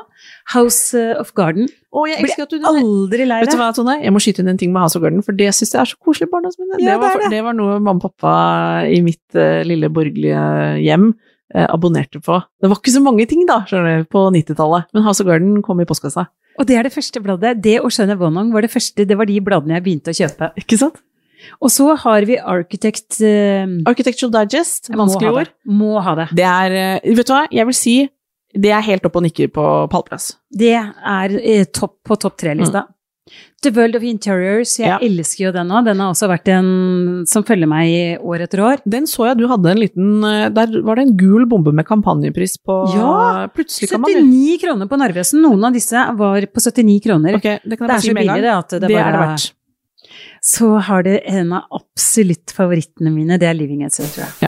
[0.54, 1.69] House eh, of Garden.
[1.91, 3.97] Oh, jeg Blir at du Aldri lei Vet du hva, Tone?
[4.04, 5.89] Jeg må skyte inn en ting med House of Garden, for det syns jeg er
[5.89, 6.80] så koselig barndomsminne.
[6.80, 7.32] Ja, det, var, det det.
[7.38, 8.34] det var noe mamma og pappa
[8.88, 10.43] i mitt uh, lille borgerlige
[10.84, 11.10] hjem
[11.56, 12.41] uh, abonnerte på.
[12.62, 15.62] Det var ikke så mange ting, da, skjønner du, på 90-tallet, men House of Garden
[15.65, 16.28] kom i postkassa.
[16.60, 17.56] Og det er det første bladet.
[17.63, 20.52] Det og Skjønne Wonong var det første, det var de bladene jeg begynte å kjøpe.
[20.60, 21.00] Ikke sant?
[21.62, 25.52] Og så har vi Architect uh, Architectural Digest, Vanskelige ord.
[25.66, 26.28] Må ha det.
[26.38, 27.96] Det er eh, Vet du hva, jeg vil si
[28.52, 30.34] det er helt opp og nikker på pallplass.
[30.52, 32.82] Det er eh, topp på topp tre-lista.
[33.64, 34.92] The World of Interiors, jeg Mm.
[34.92, 34.98] Ja.
[35.08, 35.80] elsker jo den nå.
[35.86, 38.82] Den har også vært en som følger meg i år etter år.
[38.84, 40.20] Den så jeg du hadde en liten
[40.58, 44.90] Der var det en gul bombe med kampanjepris på Ja, Plutselig kan man 79 kroner
[44.92, 45.42] på Narvesen.
[45.46, 47.38] Noen av disse var på 79 kroner.
[47.40, 49.52] Okay, det det er si så billig det at det, Det bare er det verdt.
[50.42, 54.02] Så har det en av absolutt favorittene mine, det er Living Etc.
[54.42, 54.48] Ja.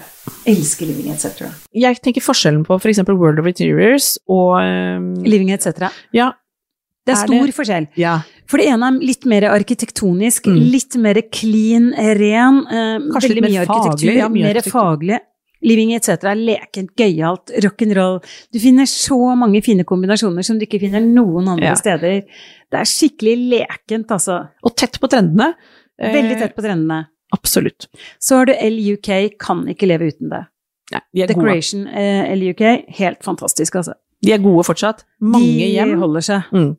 [0.49, 1.43] Elsker Living Etc.
[1.77, 3.03] Jeg tenker forskjellen på f.eks.
[3.05, 5.85] For World of Interiors og um, Living Etc.
[6.15, 6.31] Ja.
[7.05, 7.87] Det er Er stor det- forskjell.
[7.99, 8.21] ja.
[8.47, 10.71] For det ene er litt mer arkitektonisk, Mm.
[10.71, 12.57] litt mer clean, ren.
[12.67, 15.19] Um, Kanskje litt mer faglig, ja, mer faglig.
[15.63, 16.09] Living etc.
[16.27, 18.17] er lekent, gøyalt, rock'n'roll.
[18.51, 21.75] Du finner så mange fine kombinasjoner som du ikke finner noen andre Ja.
[21.75, 22.23] steder.
[22.71, 24.49] Det er skikkelig lekent, altså.
[24.63, 25.53] Og tett på trendene.
[26.01, 27.07] Eh, Veldig tett på trendene.
[27.33, 27.87] Absolutt.
[28.21, 29.09] Så har du LUK,
[29.41, 30.43] kan ikke leve uten det.
[30.93, 31.25] Nei, de.
[31.31, 32.61] Decoration eh, LUK,
[32.99, 33.95] helt fantastisk, altså.
[34.23, 35.05] de er gode fortsatt.
[35.21, 35.95] Mange De hjem.
[36.01, 36.49] holder seg.
[36.53, 36.71] Mm.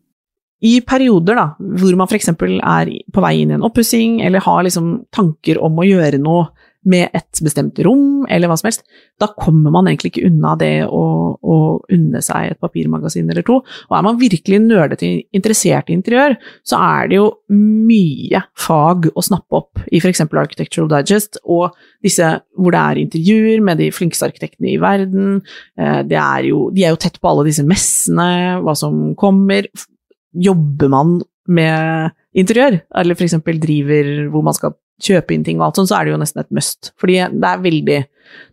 [0.64, 2.28] I perioder da, hvor man f.eks.
[2.30, 6.46] er på vei inn i en oppussing, eller har liksom tanker om å gjøre noe
[6.88, 8.84] med et bestemt rom, eller hva som helst,
[9.20, 11.04] da kommer man egentlig ikke unna det å,
[11.38, 11.56] å
[11.92, 13.60] unne seg et papirmagasin eller to.
[13.88, 19.24] Og er man virkelig nerdete interessert i interiør, så er det jo mye fag å
[19.24, 20.24] snappe opp i f.eks.
[20.34, 25.38] Architectural Digest, og disse hvor det er intervjuer med de flinkeste arkitektene i verden.
[25.78, 29.68] Eh, er jo, de er jo tett på alle disse messene, hva som kommer.
[30.34, 31.16] Jobber man
[31.46, 33.36] med interiør, eller f.eks.
[33.62, 36.42] driver hvor man skal kjøpe inn ting og alt sånt, så er det jo nesten
[36.42, 36.92] et must.
[37.00, 38.00] Fordi det er veldig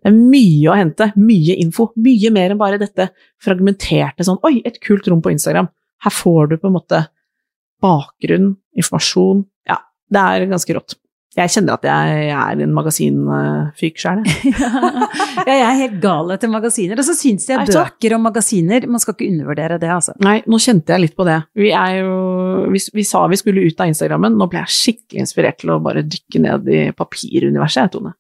[0.02, 1.88] Det er mye å hente, mye info.
[1.96, 3.08] Mye mer enn bare dette
[3.42, 5.70] fragmenterte sånn Oi, et kult rom på Instagram.
[6.04, 7.06] Her får du på en måte
[7.82, 9.46] bakgrunn, informasjon.
[9.70, 9.80] Ja,
[10.12, 10.98] det er ganske rått.
[11.32, 14.52] Jeg kjenner at jeg, jeg er en magasinfyk sjøl, jeg.
[15.48, 17.00] ja, jeg er helt gal etter magasiner.
[17.00, 20.16] Og så syns jeg bøker og magasiner Man skal ikke undervurdere det, altså.
[20.26, 21.38] Nei, nå kjente jeg litt på det.
[21.56, 22.18] Vi er jo
[22.74, 25.80] Vi, vi sa vi skulle ut av Instagrammen, nå ble jeg skikkelig inspirert til å
[25.84, 28.12] bare dykke ned i papiruniverset, jeg, Tone.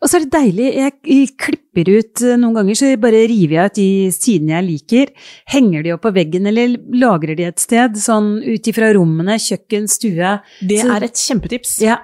[0.00, 3.56] Og så er det deilig, jeg, jeg klipper ut eh, noen ganger, så bare river
[3.58, 5.12] jeg ut de sidene jeg liker.
[5.52, 9.88] Henger de opp på veggen, eller lagrer de et sted, sånn ut ifra rommene, kjøkken,
[9.92, 10.36] stue.
[10.60, 11.74] Det Så- er et kjempetips.
[11.84, 11.98] Ja.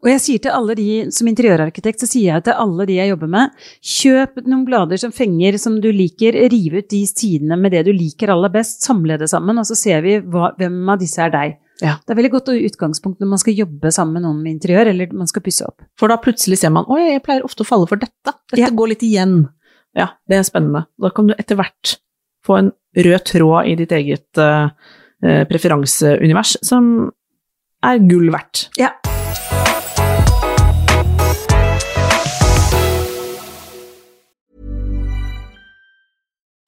[0.00, 3.10] Og jeg sier til alle de, som interiørarkitekt, så sier jeg til alle de jeg
[3.12, 3.50] jobber med,
[3.84, 7.92] kjøp noen blader som fenger, som du liker, riv ut de sidene med det du
[7.92, 11.34] liker aller best, samle det sammen, og så ser vi hva, hvem av disse er
[11.34, 11.58] deg.
[11.84, 11.94] Ja.
[12.04, 15.12] Det er veldig godt utgangspunkt når man skal jobbe sammen med noen med interiør, eller
[15.16, 15.84] man skal pusse opp.
[16.00, 18.34] For da plutselig ser man oi, jeg pleier ofte å falle for dette.
[18.52, 18.68] Dette Ja.
[18.72, 19.48] går litt igjen.
[19.96, 20.86] Ja, det er spennende.
[21.00, 21.96] Da kan du etter hvert
[22.46, 27.10] få en rød tråd i ditt eget eh, preferanseunivers som
[27.84, 28.68] er gull verdt.
[28.80, 28.90] Ja.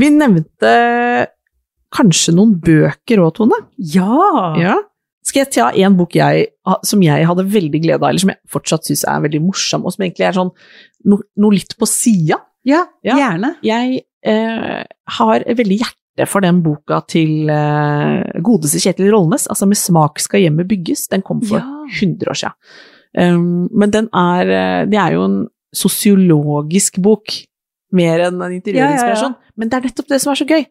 [0.00, 0.70] Vi nevnte
[1.94, 3.58] kanskje noen bøker òg, Tone?
[3.76, 4.54] Ja!
[4.60, 4.76] Ja.
[5.26, 6.46] Skal jeg ta en bok jeg,
[6.88, 9.92] som jeg hadde veldig glede av, eller som jeg fortsatt syns er veldig morsom, og
[9.94, 10.50] som egentlig er sånn
[11.10, 12.40] no, noe litt på sida?
[12.66, 13.16] Ja, Ja.
[13.16, 13.54] gjerne.
[13.64, 14.84] Jeg eh,
[15.16, 20.40] har veldig hjerte for den boka til eh, godeste Kjetil Rollnes, altså 'Med smak skal
[20.44, 21.08] hjemmet bygges'.
[21.08, 21.84] Den kom for Ja.
[22.00, 22.56] 100 år siden.
[23.16, 27.26] Um, men den er eh, Det er jo en sosiologisk bok,
[27.96, 29.34] mer enn en interiørinspirasjon.
[29.58, 30.64] Men det er nettopp det som er så gøy.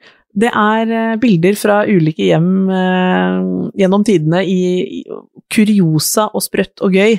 [0.44, 3.38] Det er eh, bilder fra ulike hjem eh,
[3.82, 4.62] gjennom tidene i,
[5.00, 5.04] i
[5.52, 7.18] kuriosa og sprøtt og gøy.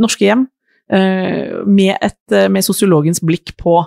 [0.00, 0.46] Norske hjem.
[0.90, 3.78] eh, med, et, eh, med sosiologens blikk på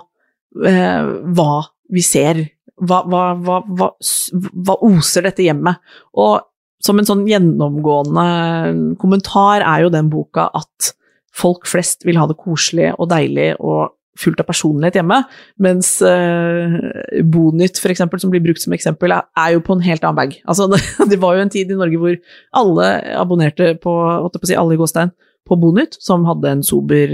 [0.66, 1.52] eh, hva
[1.90, 2.44] vi ser.
[2.80, 5.82] Hva, hva, hva, hva, oser dette hjemmet?
[6.16, 6.40] Og
[6.80, 10.94] som en sånn gjennomgående kommentar er jo den boka at
[11.36, 15.20] folk flest vil ha det koselig og deilig og fullt av personlighet hjemme,
[15.62, 16.76] mens eh,
[17.22, 20.18] Bonytt, for eksempel, som blir brukt som eksempel, er, er jo på en helt annen
[20.18, 20.36] bag.
[20.44, 22.20] Altså, det, det var jo en tid i Norge hvor
[22.62, 25.14] alle abonnerte på, holdt på si, alle i gåstein,
[25.48, 27.10] på Bonytt, som hadde en sober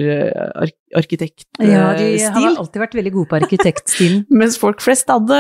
[0.59, 1.69] ark arkitektstil.
[1.69, 4.23] Ja, de har alltid vært veldig gode på arkitektstilen.
[4.41, 5.39] Mens folk flest hadde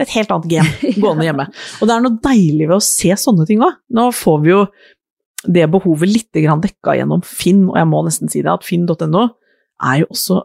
[0.00, 1.48] et helt annet game gående hjemme.
[1.78, 3.76] Og det er noe deilig ved å se sånne ting òg.
[3.94, 4.62] Nå får vi jo
[5.46, 9.28] det behovet litt dekka gjennom Finn, og jeg må nesten si det, at finn.no
[9.82, 10.42] er jo også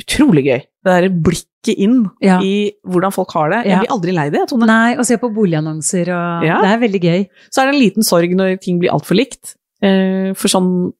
[0.00, 0.60] utrolig gøy.
[0.84, 2.38] Det derre blikket inn Ja.
[2.44, 3.62] i hvordan folk har det.
[3.66, 4.66] Jeg blir aldri lei det, Tone.
[4.68, 6.60] Nei, å se på boligannonser og Ja.
[6.62, 7.26] Det er veldig gøy.
[7.50, 9.56] Så er det en liten sorg når ting blir altfor likt.
[9.82, 10.92] Eh, for sånn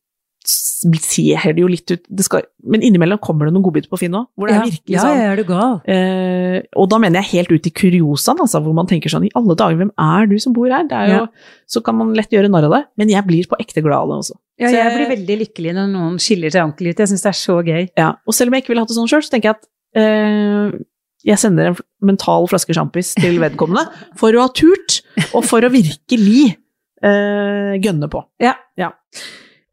[0.47, 4.15] ser det jo litt ut det skal, Men innimellom kommer det noen godbiter på Finn
[4.15, 4.63] òg, hvor det ja.
[4.63, 5.77] er virkelig sånn ja, er du gal?
[5.91, 9.33] Eh, og da mener jeg helt ut i kuriosaen, altså, hvor man tenker sånn I
[9.39, 10.87] alle dager, hvem er du som bor her?
[10.91, 11.23] Det er jo,
[11.71, 14.13] Så kan man lett gjøre narr av det, men jeg blir på ekte glad av
[14.13, 14.37] det også.
[14.61, 16.99] Ja, jeg jeg- blir veldig lykkelig når noen skiller seg ordentlig ut.
[17.05, 17.89] Jeg syns det er så gøy.
[17.97, 19.67] Ja, og selv om jeg ikke ville hatt det sånn sjøl, så tenker jeg at
[19.97, 20.79] eh,
[21.27, 21.81] jeg sender en
[22.13, 23.89] mental flaske sjampis til vedkommende
[24.21, 25.01] for å ha turt,
[25.33, 26.55] og for å virkelig
[27.03, 28.23] eh, gønne på.
[28.43, 28.55] Ja.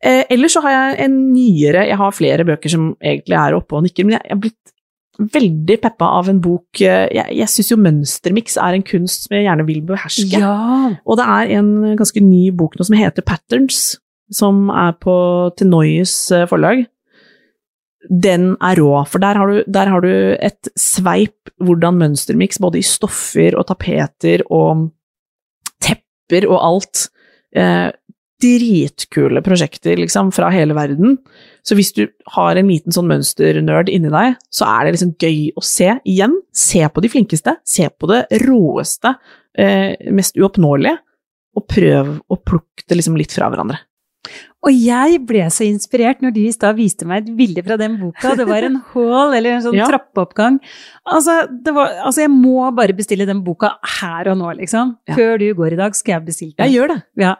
[0.03, 3.77] Eh, ellers så har jeg en nyere Jeg har flere bøker som egentlig er oppe
[3.77, 4.73] og nikker, men jeg jeg er blitt
[5.33, 9.37] veldig peppa av en bok eh, Jeg, jeg syns jo mønstermiks er en kunst som
[9.37, 10.39] jeg gjerne vil beherske.
[10.41, 10.55] Ja.
[11.05, 13.83] Og det er en ganske ny bok nå som heter Patterns,
[14.33, 15.15] som er på
[15.59, 16.85] Tenoyes eh, forlag.
[18.09, 22.81] Den er rå, for der har du, der har du et sveip hvordan mønstermiks, både
[22.81, 24.89] i stoffer og tapeter og
[25.83, 27.07] tepper og alt.
[27.55, 27.93] Eh,
[28.43, 31.17] dritkule prosjekter, liksom, fra hele verden.
[31.63, 32.03] Så hvis du
[32.35, 35.93] har en liten sånn mønsternerd inni deg, så er det liksom gøy å se.
[36.09, 39.15] Igjen, se på de flinkeste, se på det råeste,
[39.57, 40.97] eh, mest uoppnåelige,
[41.55, 43.79] og prøv å plukke det liksom litt fra hverandre.
[44.63, 47.97] Og jeg ble så inspirert når de i stad viste meg et bilde fra den
[47.99, 48.31] boka.
[48.39, 49.87] Det var en hall, eller en sånn Ja.
[49.89, 50.59] trappeoppgang.
[51.05, 54.95] Altså, det var, altså, jeg må bare bestille den boka her og nå, liksom.
[55.09, 55.15] Ja.
[55.15, 56.71] Før du går i dag, skal jeg bestille den.
[56.71, 57.35] Jeg gjør det, Ja.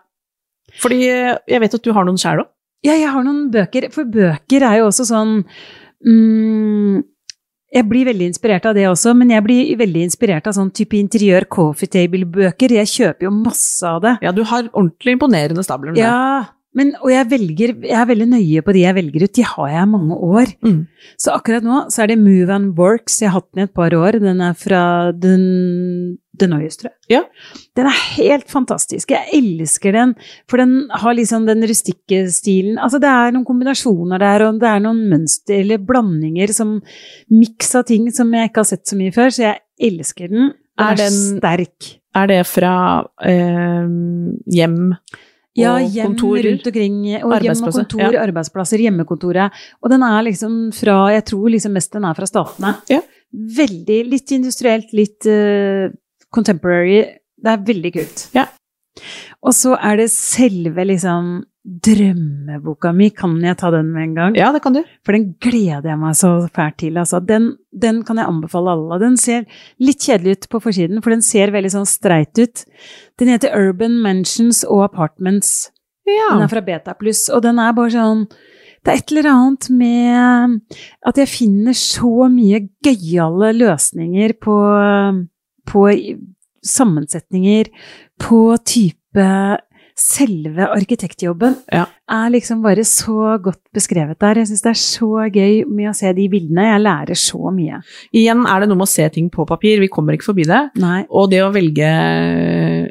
[0.82, 2.52] Fordi eh, jeg vet at du har noen sjæl òg.
[2.84, 5.38] Ja, jeg har noen bøker, for bøker er jo også sånn
[6.04, 6.98] mm,
[7.78, 10.98] Jeg blir veldig inspirert av det også, men jeg blir veldig inspirert av sånn type
[11.00, 12.76] interiør coffee table-bøker.
[12.76, 14.18] Jeg kjøper jo masse av det.
[14.26, 15.96] Ja, du har ordentlig imponerende stabler.
[15.96, 16.04] med.
[16.04, 16.44] Ja,
[16.76, 19.34] men, og jeg velger, jeg er veldig nøye på de jeg velger ut.
[19.38, 20.52] De har jeg i mange år.
[20.66, 20.80] Mm.
[21.22, 23.20] Så akkurat nå så er det Move and Works.
[23.22, 24.18] Jeg har hatt den i et par år.
[24.24, 24.82] Den er fra
[25.14, 26.98] den, Denoyes, tror jeg.
[27.14, 27.22] Ja.
[27.78, 29.12] Den er helt fantastisk.
[29.14, 30.16] Jeg elsker den,
[30.50, 32.80] for den har liksom den rustikke stilen.
[32.82, 36.80] Altså det er noen kombinasjoner der, og det er noen mønster eller blandinger som
[37.30, 39.62] Miks av ting som jeg ikke har sett så mye før, så jeg
[39.94, 40.50] elsker den.
[40.74, 41.92] Den Er er, den- sterk.
[42.18, 42.74] Er det fra
[43.26, 43.86] eh,
[44.58, 44.96] hjem
[45.58, 46.48] Ja, hjem kontorer?
[46.50, 47.00] rundt omkring.
[47.22, 48.24] Og hjem og kontor, ja.
[48.24, 49.64] arbeidsplasser, hjemmekontoret.
[49.84, 52.74] Og den er liksom fra Jeg tror liksom mest den er fra statene.
[52.90, 53.02] Ja.
[53.34, 55.94] Veldig Litt industrielt, litt uh,
[56.34, 57.04] contemporary.
[57.38, 58.28] Det er veldig kult.
[58.34, 58.48] Ja.
[59.44, 63.10] Og så er det selve liksom drømmeboka mi.
[63.16, 64.38] Kan jeg ta den med en gang?
[64.38, 64.82] Ja, det kan du.
[65.06, 66.98] For den gleder jeg meg så fælt til.
[67.00, 67.22] Altså.
[67.24, 69.00] Den, den kan jeg anbefale alle.
[69.04, 69.46] Den ser
[69.84, 72.66] litt kjedelig ut på forsiden, for den ser veldig sånn streit ut.
[73.22, 75.72] Den heter Urban Mansions og Apartments.
[76.08, 76.34] Ja.
[76.34, 78.26] Den er fra Beta Pluss, og den er bare sånn
[78.84, 84.56] Det er et eller annet med at jeg finner så mye gøyale løsninger på,
[85.72, 85.84] på
[86.68, 87.70] sammensetninger,
[88.20, 89.30] på type
[89.96, 91.86] Selve arkitektjobben Ja.
[92.10, 94.36] er liksom bare så godt beskrevet der.
[94.42, 96.66] Jeg syns det er så gøy med å se de bildene.
[96.72, 97.82] Jeg lærer så mye.
[98.14, 100.62] Igjen er det noe med å se ting på papir, vi kommer ikke forbi det.
[100.82, 101.06] Nei.
[101.10, 101.92] Og det å velge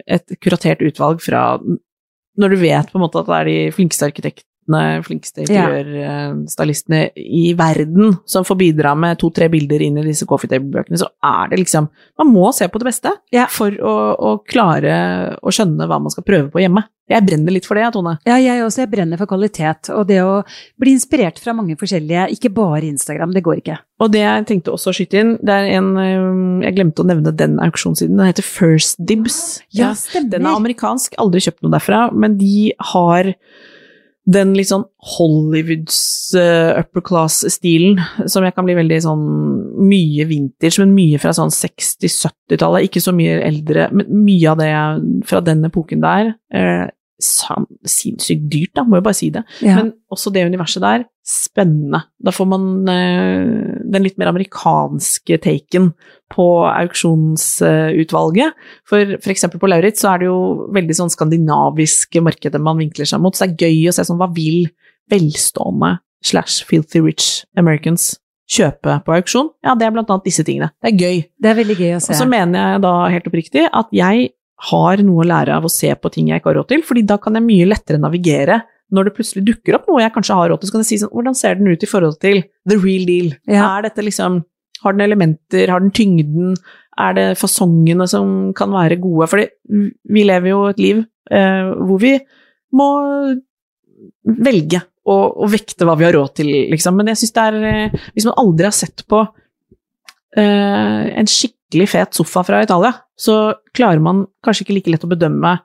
[0.06, 1.58] et kuratert utvalg fra
[2.38, 4.44] Når du vet på en måte at det er de flinkeste arkitekt,
[5.06, 11.00] flinkeste interiørstylistene i verden som får bidra med to-tre bilder inn i disse coffee table-bøkene,
[11.00, 13.46] så er det liksom Man må se på det beste Ja.
[13.50, 16.84] for å, å klare å skjønne hva man skal prøve på hjemme.
[17.10, 18.14] Jeg brenner litt for det, Tone.
[18.24, 18.84] Ja, jeg også.
[18.84, 19.90] Jeg brenner for kvalitet.
[19.92, 20.38] Og det å
[20.80, 23.76] bli inspirert fra mange forskjellige, ikke bare Instagram, det går ikke.
[24.00, 27.08] Og det jeg tenkte også å skyte inn, det er en øh, Jeg glemte å
[27.10, 28.16] nevne den auksjonssiden.
[28.16, 29.60] Den heter First Dibs.
[29.74, 30.30] Ja, stemmer.
[30.38, 33.34] Den er amerikansk, aldri kjøpt noe derfra, men de har
[34.24, 34.84] den litt sånn
[35.16, 35.98] Hollywoods
[36.38, 37.98] uh, upper class-stilen,
[38.30, 39.24] som jeg kan bli veldig sånn
[39.82, 44.72] mye vintage, men mye fra sånn 60-70-tallet, ikke så mye eldre, men mye av det
[45.28, 46.34] fra den epoken der.
[46.54, 46.86] Uh,
[47.22, 49.44] Sinnssykt dyrt, da, må jo bare si det.
[49.64, 49.78] Ja.
[49.78, 52.02] Men også det universet der, spennende.
[52.22, 55.92] Da får man uh, den litt mer amerikanske taken
[56.32, 58.56] på auksjonsutvalget.
[58.88, 60.40] For for eksempel på Lauritz så er det jo
[60.74, 64.20] veldig sånn skandinaviske markedet man vinkler seg mot, så det er gøy å se sånn
[64.20, 64.66] hva vil
[65.12, 68.12] velstående slash filthy rich Americans
[68.52, 69.50] kjøpe på auksjon?
[69.64, 70.72] Ja, det er blant annet disse tingene.
[70.82, 71.24] Det er gøy.
[71.40, 72.12] Det er veldig gøy å se.
[72.12, 74.32] Og så mener jeg da helt oppriktig at jeg
[74.70, 77.02] har noe å lære av å se på ting jeg ikke har råd til, fordi
[77.08, 78.60] da kan jeg mye lettere navigere
[78.92, 81.00] når det plutselig dukker opp noe jeg kanskje har råd til, så kan jeg si
[81.00, 83.32] sånn Hvordan ser den ut i forhold til the real deal?
[83.48, 83.64] Ja.
[83.78, 84.42] Er dette liksom
[84.84, 85.70] Har den elementer?
[85.72, 86.56] Har den tyngden?
[87.00, 89.30] Er det fasongene som kan være gode?
[89.32, 89.46] Fordi
[90.12, 92.16] vi lever jo et liv eh, hvor vi
[92.76, 92.88] må
[94.22, 96.98] velge å, og, vekte hva vi har råd til, liksom.
[96.98, 99.22] Men jeg syns det er eh, Hvis man aldri har sett på
[100.36, 101.30] eh, en
[101.72, 105.58] skikkelig fet sofa fra Italia, så klarer man kanskje ikke like lett å bedømme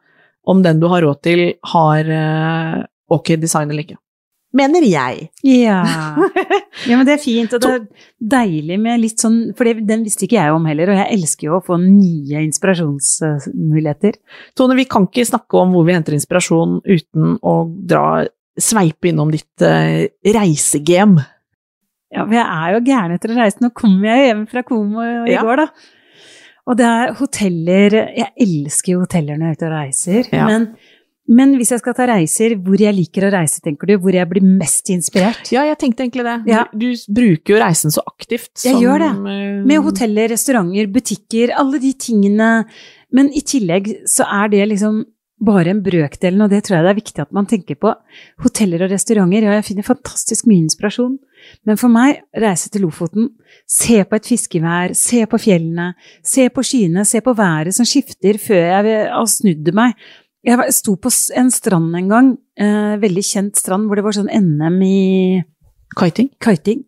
[0.47, 3.97] om den du har råd til, har eh, ok design eller ikke.
[4.55, 5.27] Mener jeg.
[5.43, 5.81] Ja.
[6.87, 7.83] ja, men det er fint, og det er
[8.17, 11.49] deilig med litt sånn For det, den visste ikke jeg om heller, og jeg elsker
[11.49, 14.15] jo å få nye inspirasjonsmuligheter.
[14.55, 17.57] Tone, vi kan ikke snakke om hvor vi henter inspirasjon uten å
[17.91, 18.23] dra,
[18.55, 21.27] sveipe innom ditt uh, reisegame.
[22.15, 23.59] Ja, for jeg er jo gæren etter å reise.
[23.59, 25.43] Nå kommer jeg hjem fra Komo i Ja.
[25.43, 25.67] går, da.
[26.67, 30.29] Og det er hoteller Jeg elsker jo hoteller når jeg er ute og reiser.
[30.35, 30.45] Ja.
[30.49, 30.65] Men,
[31.27, 33.95] men hvis jeg skal ta reiser, hvor jeg liker å reise, tenker du?
[34.03, 35.49] Hvor jeg blir mest inspirert?
[35.55, 36.35] Ja, jeg tenkte egentlig det.
[36.51, 36.65] Ja.
[36.73, 38.51] Du, du bruker jo reisen så aktivt.
[38.67, 39.11] Jeg gjør det.
[39.33, 42.49] eh, Med hoteller, restauranter, butikker, alle de tingene.
[43.15, 45.05] Men i tillegg så er det liksom
[45.47, 47.91] bare en brøkdelen, og det tror jeg det er viktig at man tenker på.
[48.43, 51.19] Hoteller og restauranter, ja, jeg finner fantastisk mye inspirasjon.
[51.67, 53.29] Men for meg, reise til Lofoten,
[53.69, 55.91] se på et fiskevær, se på fjellene,
[56.25, 59.97] se på skyene, se på været som skifter før jeg har snudd meg.
[60.47, 64.31] Jeg sto på en strand en gang, eh, veldig kjent strand, hvor det var sånn
[64.31, 65.43] NM i
[65.97, 66.29] Kiting.
[66.39, 66.83] kiting.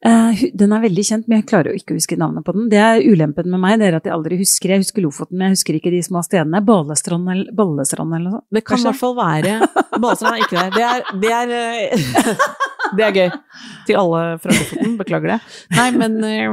[0.00, 2.68] Eh, den er veldig kjent, men jeg klarer jo ikke å huske navnet på den.
[2.72, 4.72] Det er ulempen med meg, det er at jeg aldri husker.
[4.72, 6.62] Jeg husker Lofoten, men jeg husker ikke de små stedene.
[6.64, 8.46] Balestrand eller, Ballestrand eller noe sånt.
[8.56, 9.56] Det kan i hvert fall være
[10.00, 10.72] Balestrand er ikke der.
[10.76, 12.44] Det er, det er, eh,
[12.96, 13.30] det er gøy.
[13.88, 15.38] Til alle fra Lofoten, beklager det.
[15.76, 16.50] Nei, men eh,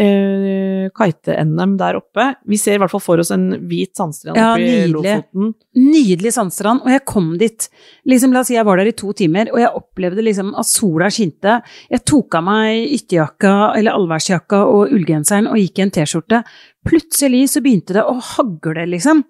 [0.00, 4.52] eh, kite-NM der oppe Vi ser i hvert fall for oss en hvit sandstrand Ja,
[4.54, 4.94] oppe i nydelig.
[4.94, 5.52] Lofoten.
[5.80, 7.68] Nydelig sandstrand, og jeg kom dit.
[8.10, 10.70] Liksom, la oss si jeg var der i to timer, og jeg opplevde liksom at
[10.70, 11.58] sola skinte.
[11.92, 16.42] Jeg tok av meg ytterjakka, eller allværsjakka og ullgenseren og gikk i en T-skjorte.
[16.84, 19.24] Plutselig så begynte det å hagle, liksom.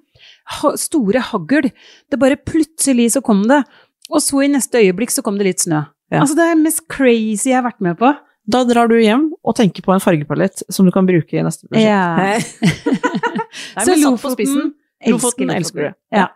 [0.61, 1.71] Ha, store hagl.
[2.11, 3.63] Det bare plutselig så kom det.
[4.13, 5.85] Og så i neste øyeblikk så kom det litt snø.
[6.13, 6.21] Ja.
[6.21, 8.13] Altså det er det mest crazy jeg har vært med på.
[8.45, 11.69] Da drar du hjem og tenker på en fargepalett som du kan bruke i neste
[11.69, 11.89] prosjekt.
[11.89, 12.05] Ja.
[12.21, 12.41] Nei,
[13.87, 14.11] Så elsker
[15.11, 15.91] Lofoten elsker du.
[16.13, 16.29] Ja.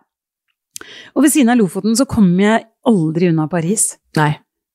[1.16, 3.90] Og ved siden av Lofoten så kommer jeg aldri unna Paris.
[4.16, 4.32] Nei.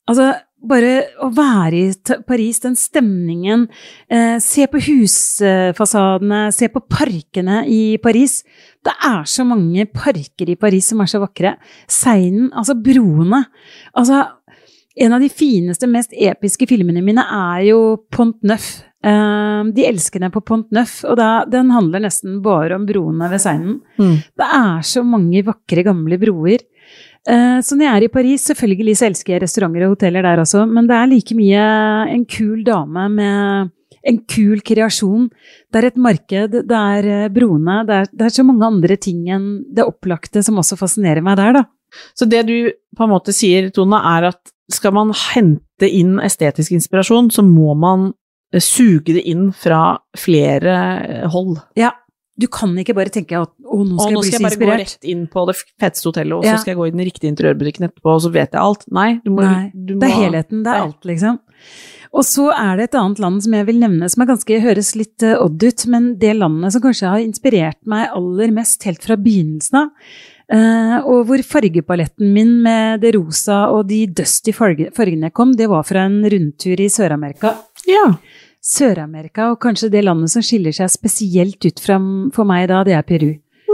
[0.09, 0.91] Altså, bare
[1.23, 3.65] å være i Paris, den stemningen,
[4.09, 8.43] eh, se på husfasadene, se på parkene i Paris.
[8.83, 11.55] Det er så mange parker i Paris som er så vakre.
[11.87, 13.45] Seinen, altså broene.
[13.95, 14.23] Altså,
[14.95, 17.79] en av de fineste, mest episke filmene mine er jo
[18.13, 18.83] Pont Neuf.
[19.03, 23.41] Eh, de elskende på Pont Neuf, og da, den handler nesten bare om broene ved
[23.43, 23.79] Seinen.
[23.99, 24.19] Mm.
[24.39, 26.61] Det er så mange vakre, gamle broer.
[27.27, 30.43] Eh, Så når jeg er i Paris, selvfølgelig så elsker jeg restauranter og hoteller der
[30.43, 31.67] også, men det er like mye
[32.13, 33.71] en kul dame med
[34.05, 35.29] en kul kreasjon.
[35.71, 38.97] Det er et marked, det er eh, broene, det er, det er så mange andre
[38.99, 41.65] ting enn det opplagte som også fascinerer meg der, da.
[42.17, 42.55] Så det du
[42.97, 47.73] på en måte sier, Tone, er at skal man hente inn estetisk inspirasjon, så må
[47.75, 48.11] man
[48.53, 51.57] eh, suge det inn fra flere eh, hold.
[51.79, 51.91] Ja,
[52.39, 54.43] du kan ikke bare tenke at å, nå skal skal nå jeg bli så inspirert.
[54.43, 56.55] Nå skal jeg bare gå rett inn på det feteste hotellet, og Ja.
[56.55, 58.87] så skal jeg gå i den riktige interiørbutikken etterpå, og så vet jeg alt.
[58.91, 61.37] Nei, du må, Nei, du må Det er helheten, det er alt, liksom.
[62.13, 64.91] Og så er det et annet land som jeg vil nevne, som er ganske, høres
[64.95, 69.01] litt eh, odd ut, men det landet som kanskje har inspirert meg aller mest helt
[69.05, 70.11] fra begynnelsen av,
[70.51, 75.85] og hvor fargepaletten min med det rosa og de dusty farge, fargene kom, det var
[75.87, 77.55] fra en rundtur i Sør-Amerika.
[77.89, 78.09] Ja.
[78.63, 81.97] Sør-Amerika, og kanskje det landet som skiller seg spesielt ut fra,
[82.35, 83.33] for meg da, det er Peru.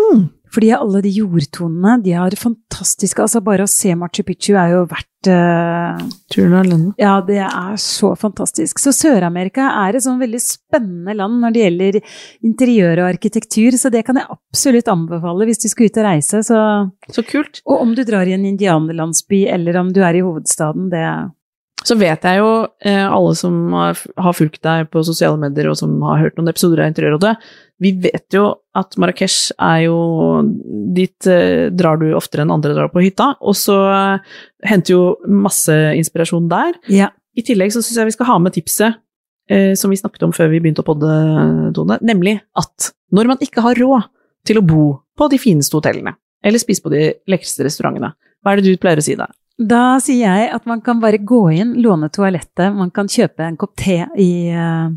[0.09, 0.27] Mm.
[0.49, 4.79] Fordi alle de jordtonene, de har fantastiske Altså, bare å se Machu Picchu er jo
[4.89, 5.99] verdt eh,
[6.33, 6.93] Turen alene.
[6.97, 8.81] Ja, det er så fantastisk.
[8.81, 11.99] Så Sør-Amerika er et sånn veldig spennende land når det gjelder
[12.49, 16.41] interiør og arkitektur, så det kan jeg absolutt anbefale hvis du skal ut og reise.
[16.49, 16.61] Så,
[17.13, 17.61] Så kult.
[17.69, 21.05] og om du drar i en indianerlandsby, eller om du er i hovedstaden, det
[21.87, 22.49] Så vet jeg jo,
[22.83, 26.83] eh, alle som har, fulgt deg på sosiale medier og som har hørt noen episoder
[26.83, 27.33] av Interiørrådet,
[27.79, 29.99] vi vet jo at Marrakech er jo
[30.95, 35.03] Dit eh, drar du oftere enn andre drar på hytta, og så eh, henter jo
[35.31, 36.75] masse inspirasjon der.
[36.91, 37.13] Ja.
[37.37, 38.99] I tillegg så syns jeg vi skal ha med tipset
[39.49, 41.09] som vi snakket om før vi begynte å podde,
[41.73, 44.05] Tone, nemlig at når man ikke har råd
[44.45, 44.83] til å bo
[45.17, 46.13] på de fineste hotellene,
[46.45, 48.11] eller spise på de lekreste restaurantene,
[48.45, 49.25] hva er det du pleier å si da?
[49.59, 53.57] Da sier jeg at man kan bare gå inn, låne toalettet, man kan kjøpe en
[53.59, 54.87] kopp te i, eh,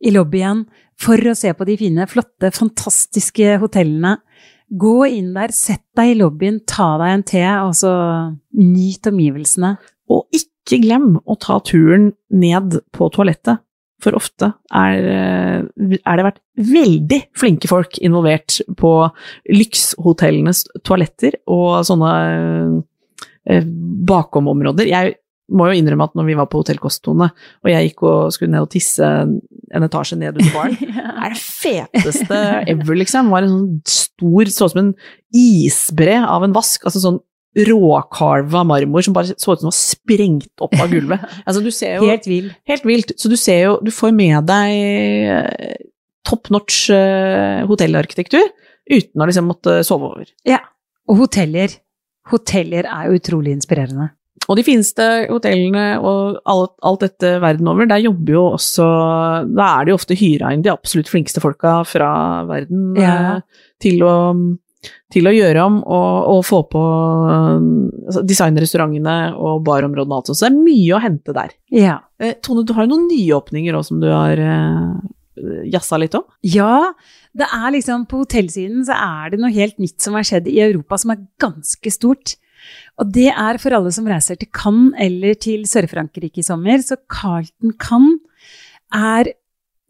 [0.00, 0.64] i lobbyen
[0.96, 4.16] for å se på de fine, flotte, fantastiske hotellene.
[4.72, 7.92] Gå inn der, sett deg i lobbyen, ta deg en te, og så
[8.56, 9.74] nyt omgivelsene.
[10.08, 13.60] Og ikke glem å ta turen ned på toalettet,
[14.02, 19.12] for ofte er, eh, er det vært veldig flinke folk involvert på
[19.52, 22.80] lykshotellenes toaletter og sånne eh,
[24.08, 24.88] bakomområder.
[24.90, 25.16] Jeg
[25.52, 27.28] må jo innrømme at når vi var på Hotell Kosttone,
[27.62, 31.42] og jeg gikk og skulle ned og tisse en etasje ned under baren, er det
[31.42, 32.40] feteste
[32.72, 33.28] ever, liksom.
[33.28, 33.68] Det var en sånn
[33.98, 34.94] stor, så ut som en
[35.36, 37.20] isbre av en vask, altså sånn
[37.52, 41.20] råkarva marmor som bare så ut som var sprengt opp av gulvet.
[41.46, 42.52] Altså, du ser jo Helt vild.
[42.68, 43.12] Helt vilt.
[43.20, 44.76] Så du ser jo, du får med deg
[45.36, 45.74] eh,
[46.28, 48.46] top notch eh, hotellarkitektur
[48.88, 50.30] uten å liksom måtte sove over.
[50.48, 50.62] Ja.
[51.10, 51.74] Og hoteller.
[52.30, 54.10] Hoteller er jo utrolig inspirerende.
[54.50, 58.86] Og de fineste hotellene og alt, alt dette verden over, der jobber jo også
[59.54, 62.08] Da er det jo ofte hyra inn de absolutt flinkeste folka fra
[62.48, 63.12] verden Ja.
[63.36, 64.16] eh, til, å,
[65.14, 67.64] til å gjøre om og, og få på eh,
[68.08, 70.40] altså, designrestaurantene og barområdene og alt sånt.
[70.42, 71.54] Så det er mye å hente der.
[71.70, 71.96] Ja.
[72.18, 74.42] Eh, Tone, du har jo noen nyåpninger òg som du har
[75.72, 76.26] jazza litt om?
[76.44, 76.92] Ja,
[77.38, 80.60] det er liksom på hotellsiden så er det noe helt nytt som har skjedd i
[80.64, 82.34] Europa som er ganske stort.
[83.00, 87.00] Og det er for alle som reiser til Cannes eller til Sør-Frankrike i sommer, så
[87.10, 88.20] Carlton Cannes
[88.92, 89.32] er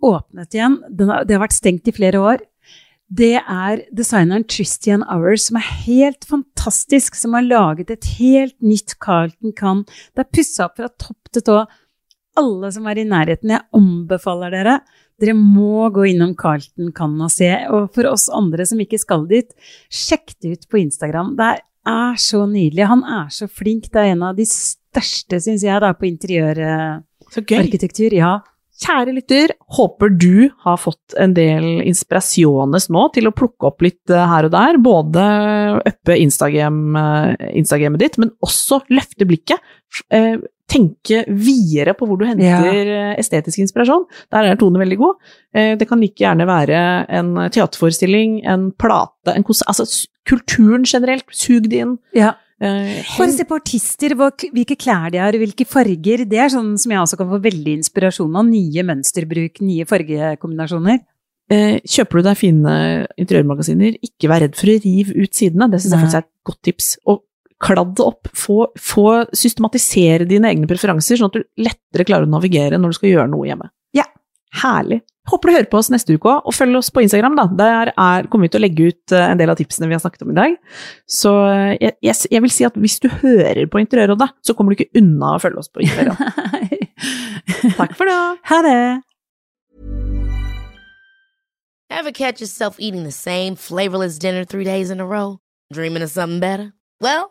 [0.02, 0.78] åpnet igjen.
[0.90, 2.46] Det har vært stengt i flere år.
[3.12, 8.96] Det er designeren Tristian Hours som er helt fantastisk, som har laget et helt nytt
[9.02, 9.90] Carlton Cannes.
[10.14, 11.58] Det er pussa opp fra topp til tå.
[12.40, 14.78] Alle som er i nærheten, jeg anbefaler dere.
[15.22, 17.52] Dere må gå innom Carlton kan og se.
[17.70, 19.46] Og for oss andre som ikke skal dit,
[19.86, 21.36] sjekk det ut på Instagram.
[21.38, 22.90] Det er så nydelig.
[22.90, 23.90] Han er så flink.
[23.92, 28.12] Det er en av de største, syns jeg, da, på interiørarkitektur.
[28.18, 28.32] Ja.
[28.82, 34.10] Kjære lytter, håper du har fått en del inspirasjones nå til å plukke opp litt
[34.10, 34.78] eh, her og der.
[34.82, 35.22] Både
[35.86, 39.58] uppe Instagram, eh, Instagrammet ditt, men også løfte blikket.
[40.72, 43.14] Eh, Tenke videre på hvor du henter ja.
[43.20, 44.06] estetisk inspirasjon.
[44.32, 45.20] Der er Tone veldig god.
[45.54, 49.86] Eh, Det kan like gjerne være en teaterforestilling, en plate, en altså
[50.28, 51.24] kulturen generelt.
[51.30, 51.98] Sug det inn.
[52.14, 52.34] ja.
[52.62, 56.22] Eh, Bare se på artister, hvilke klær de har, hvilke farger.
[56.30, 58.46] Det er sånn som jeg også kan få veldig inspirasjon av.
[58.46, 61.00] Nye mønsterbruk, nye fargekombinasjoner.
[61.50, 62.74] Eh, Kjøper du deg fine
[63.18, 65.68] interiørmagasiner, ikke vær redd for å rive ut sidene.
[65.72, 66.92] Det syns jeg faktisk er et godt tips.
[67.10, 67.24] Og
[67.62, 68.28] kladd det opp.
[68.36, 69.06] Få, få
[69.36, 73.30] systematisere dine egne preferanser, sånn at du lettere klarer å navigere når du skal gjøre
[73.32, 73.70] noe hjemme.
[73.96, 74.08] Ja.
[74.62, 75.00] Herlig.
[75.30, 77.36] Håper du hører på oss neste uke òg, og følg oss på Instagram.
[77.38, 77.44] da.
[77.58, 80.02] Der er, kommer vi til å legge ut eh, en del av tipsene vi har
[80.02, 80.56] snakket om i dag.
[81.06, 84.74] Så eh, jeg, jeg, jeg vil si at hvis du hører på Interiørrådet, så kommer
[84.74, 86.18] du ikke unna å følge oss på Instagram.
[87.78, 88.18] Takk for det.
[88.50, 88.82] Ha det!
[91.92, 95.38] Ever catch yourself eating the same flavorless dinner three days in a row?
[95.72, 96.72] Dreaming of something better?
[97.00, 97.30] Well,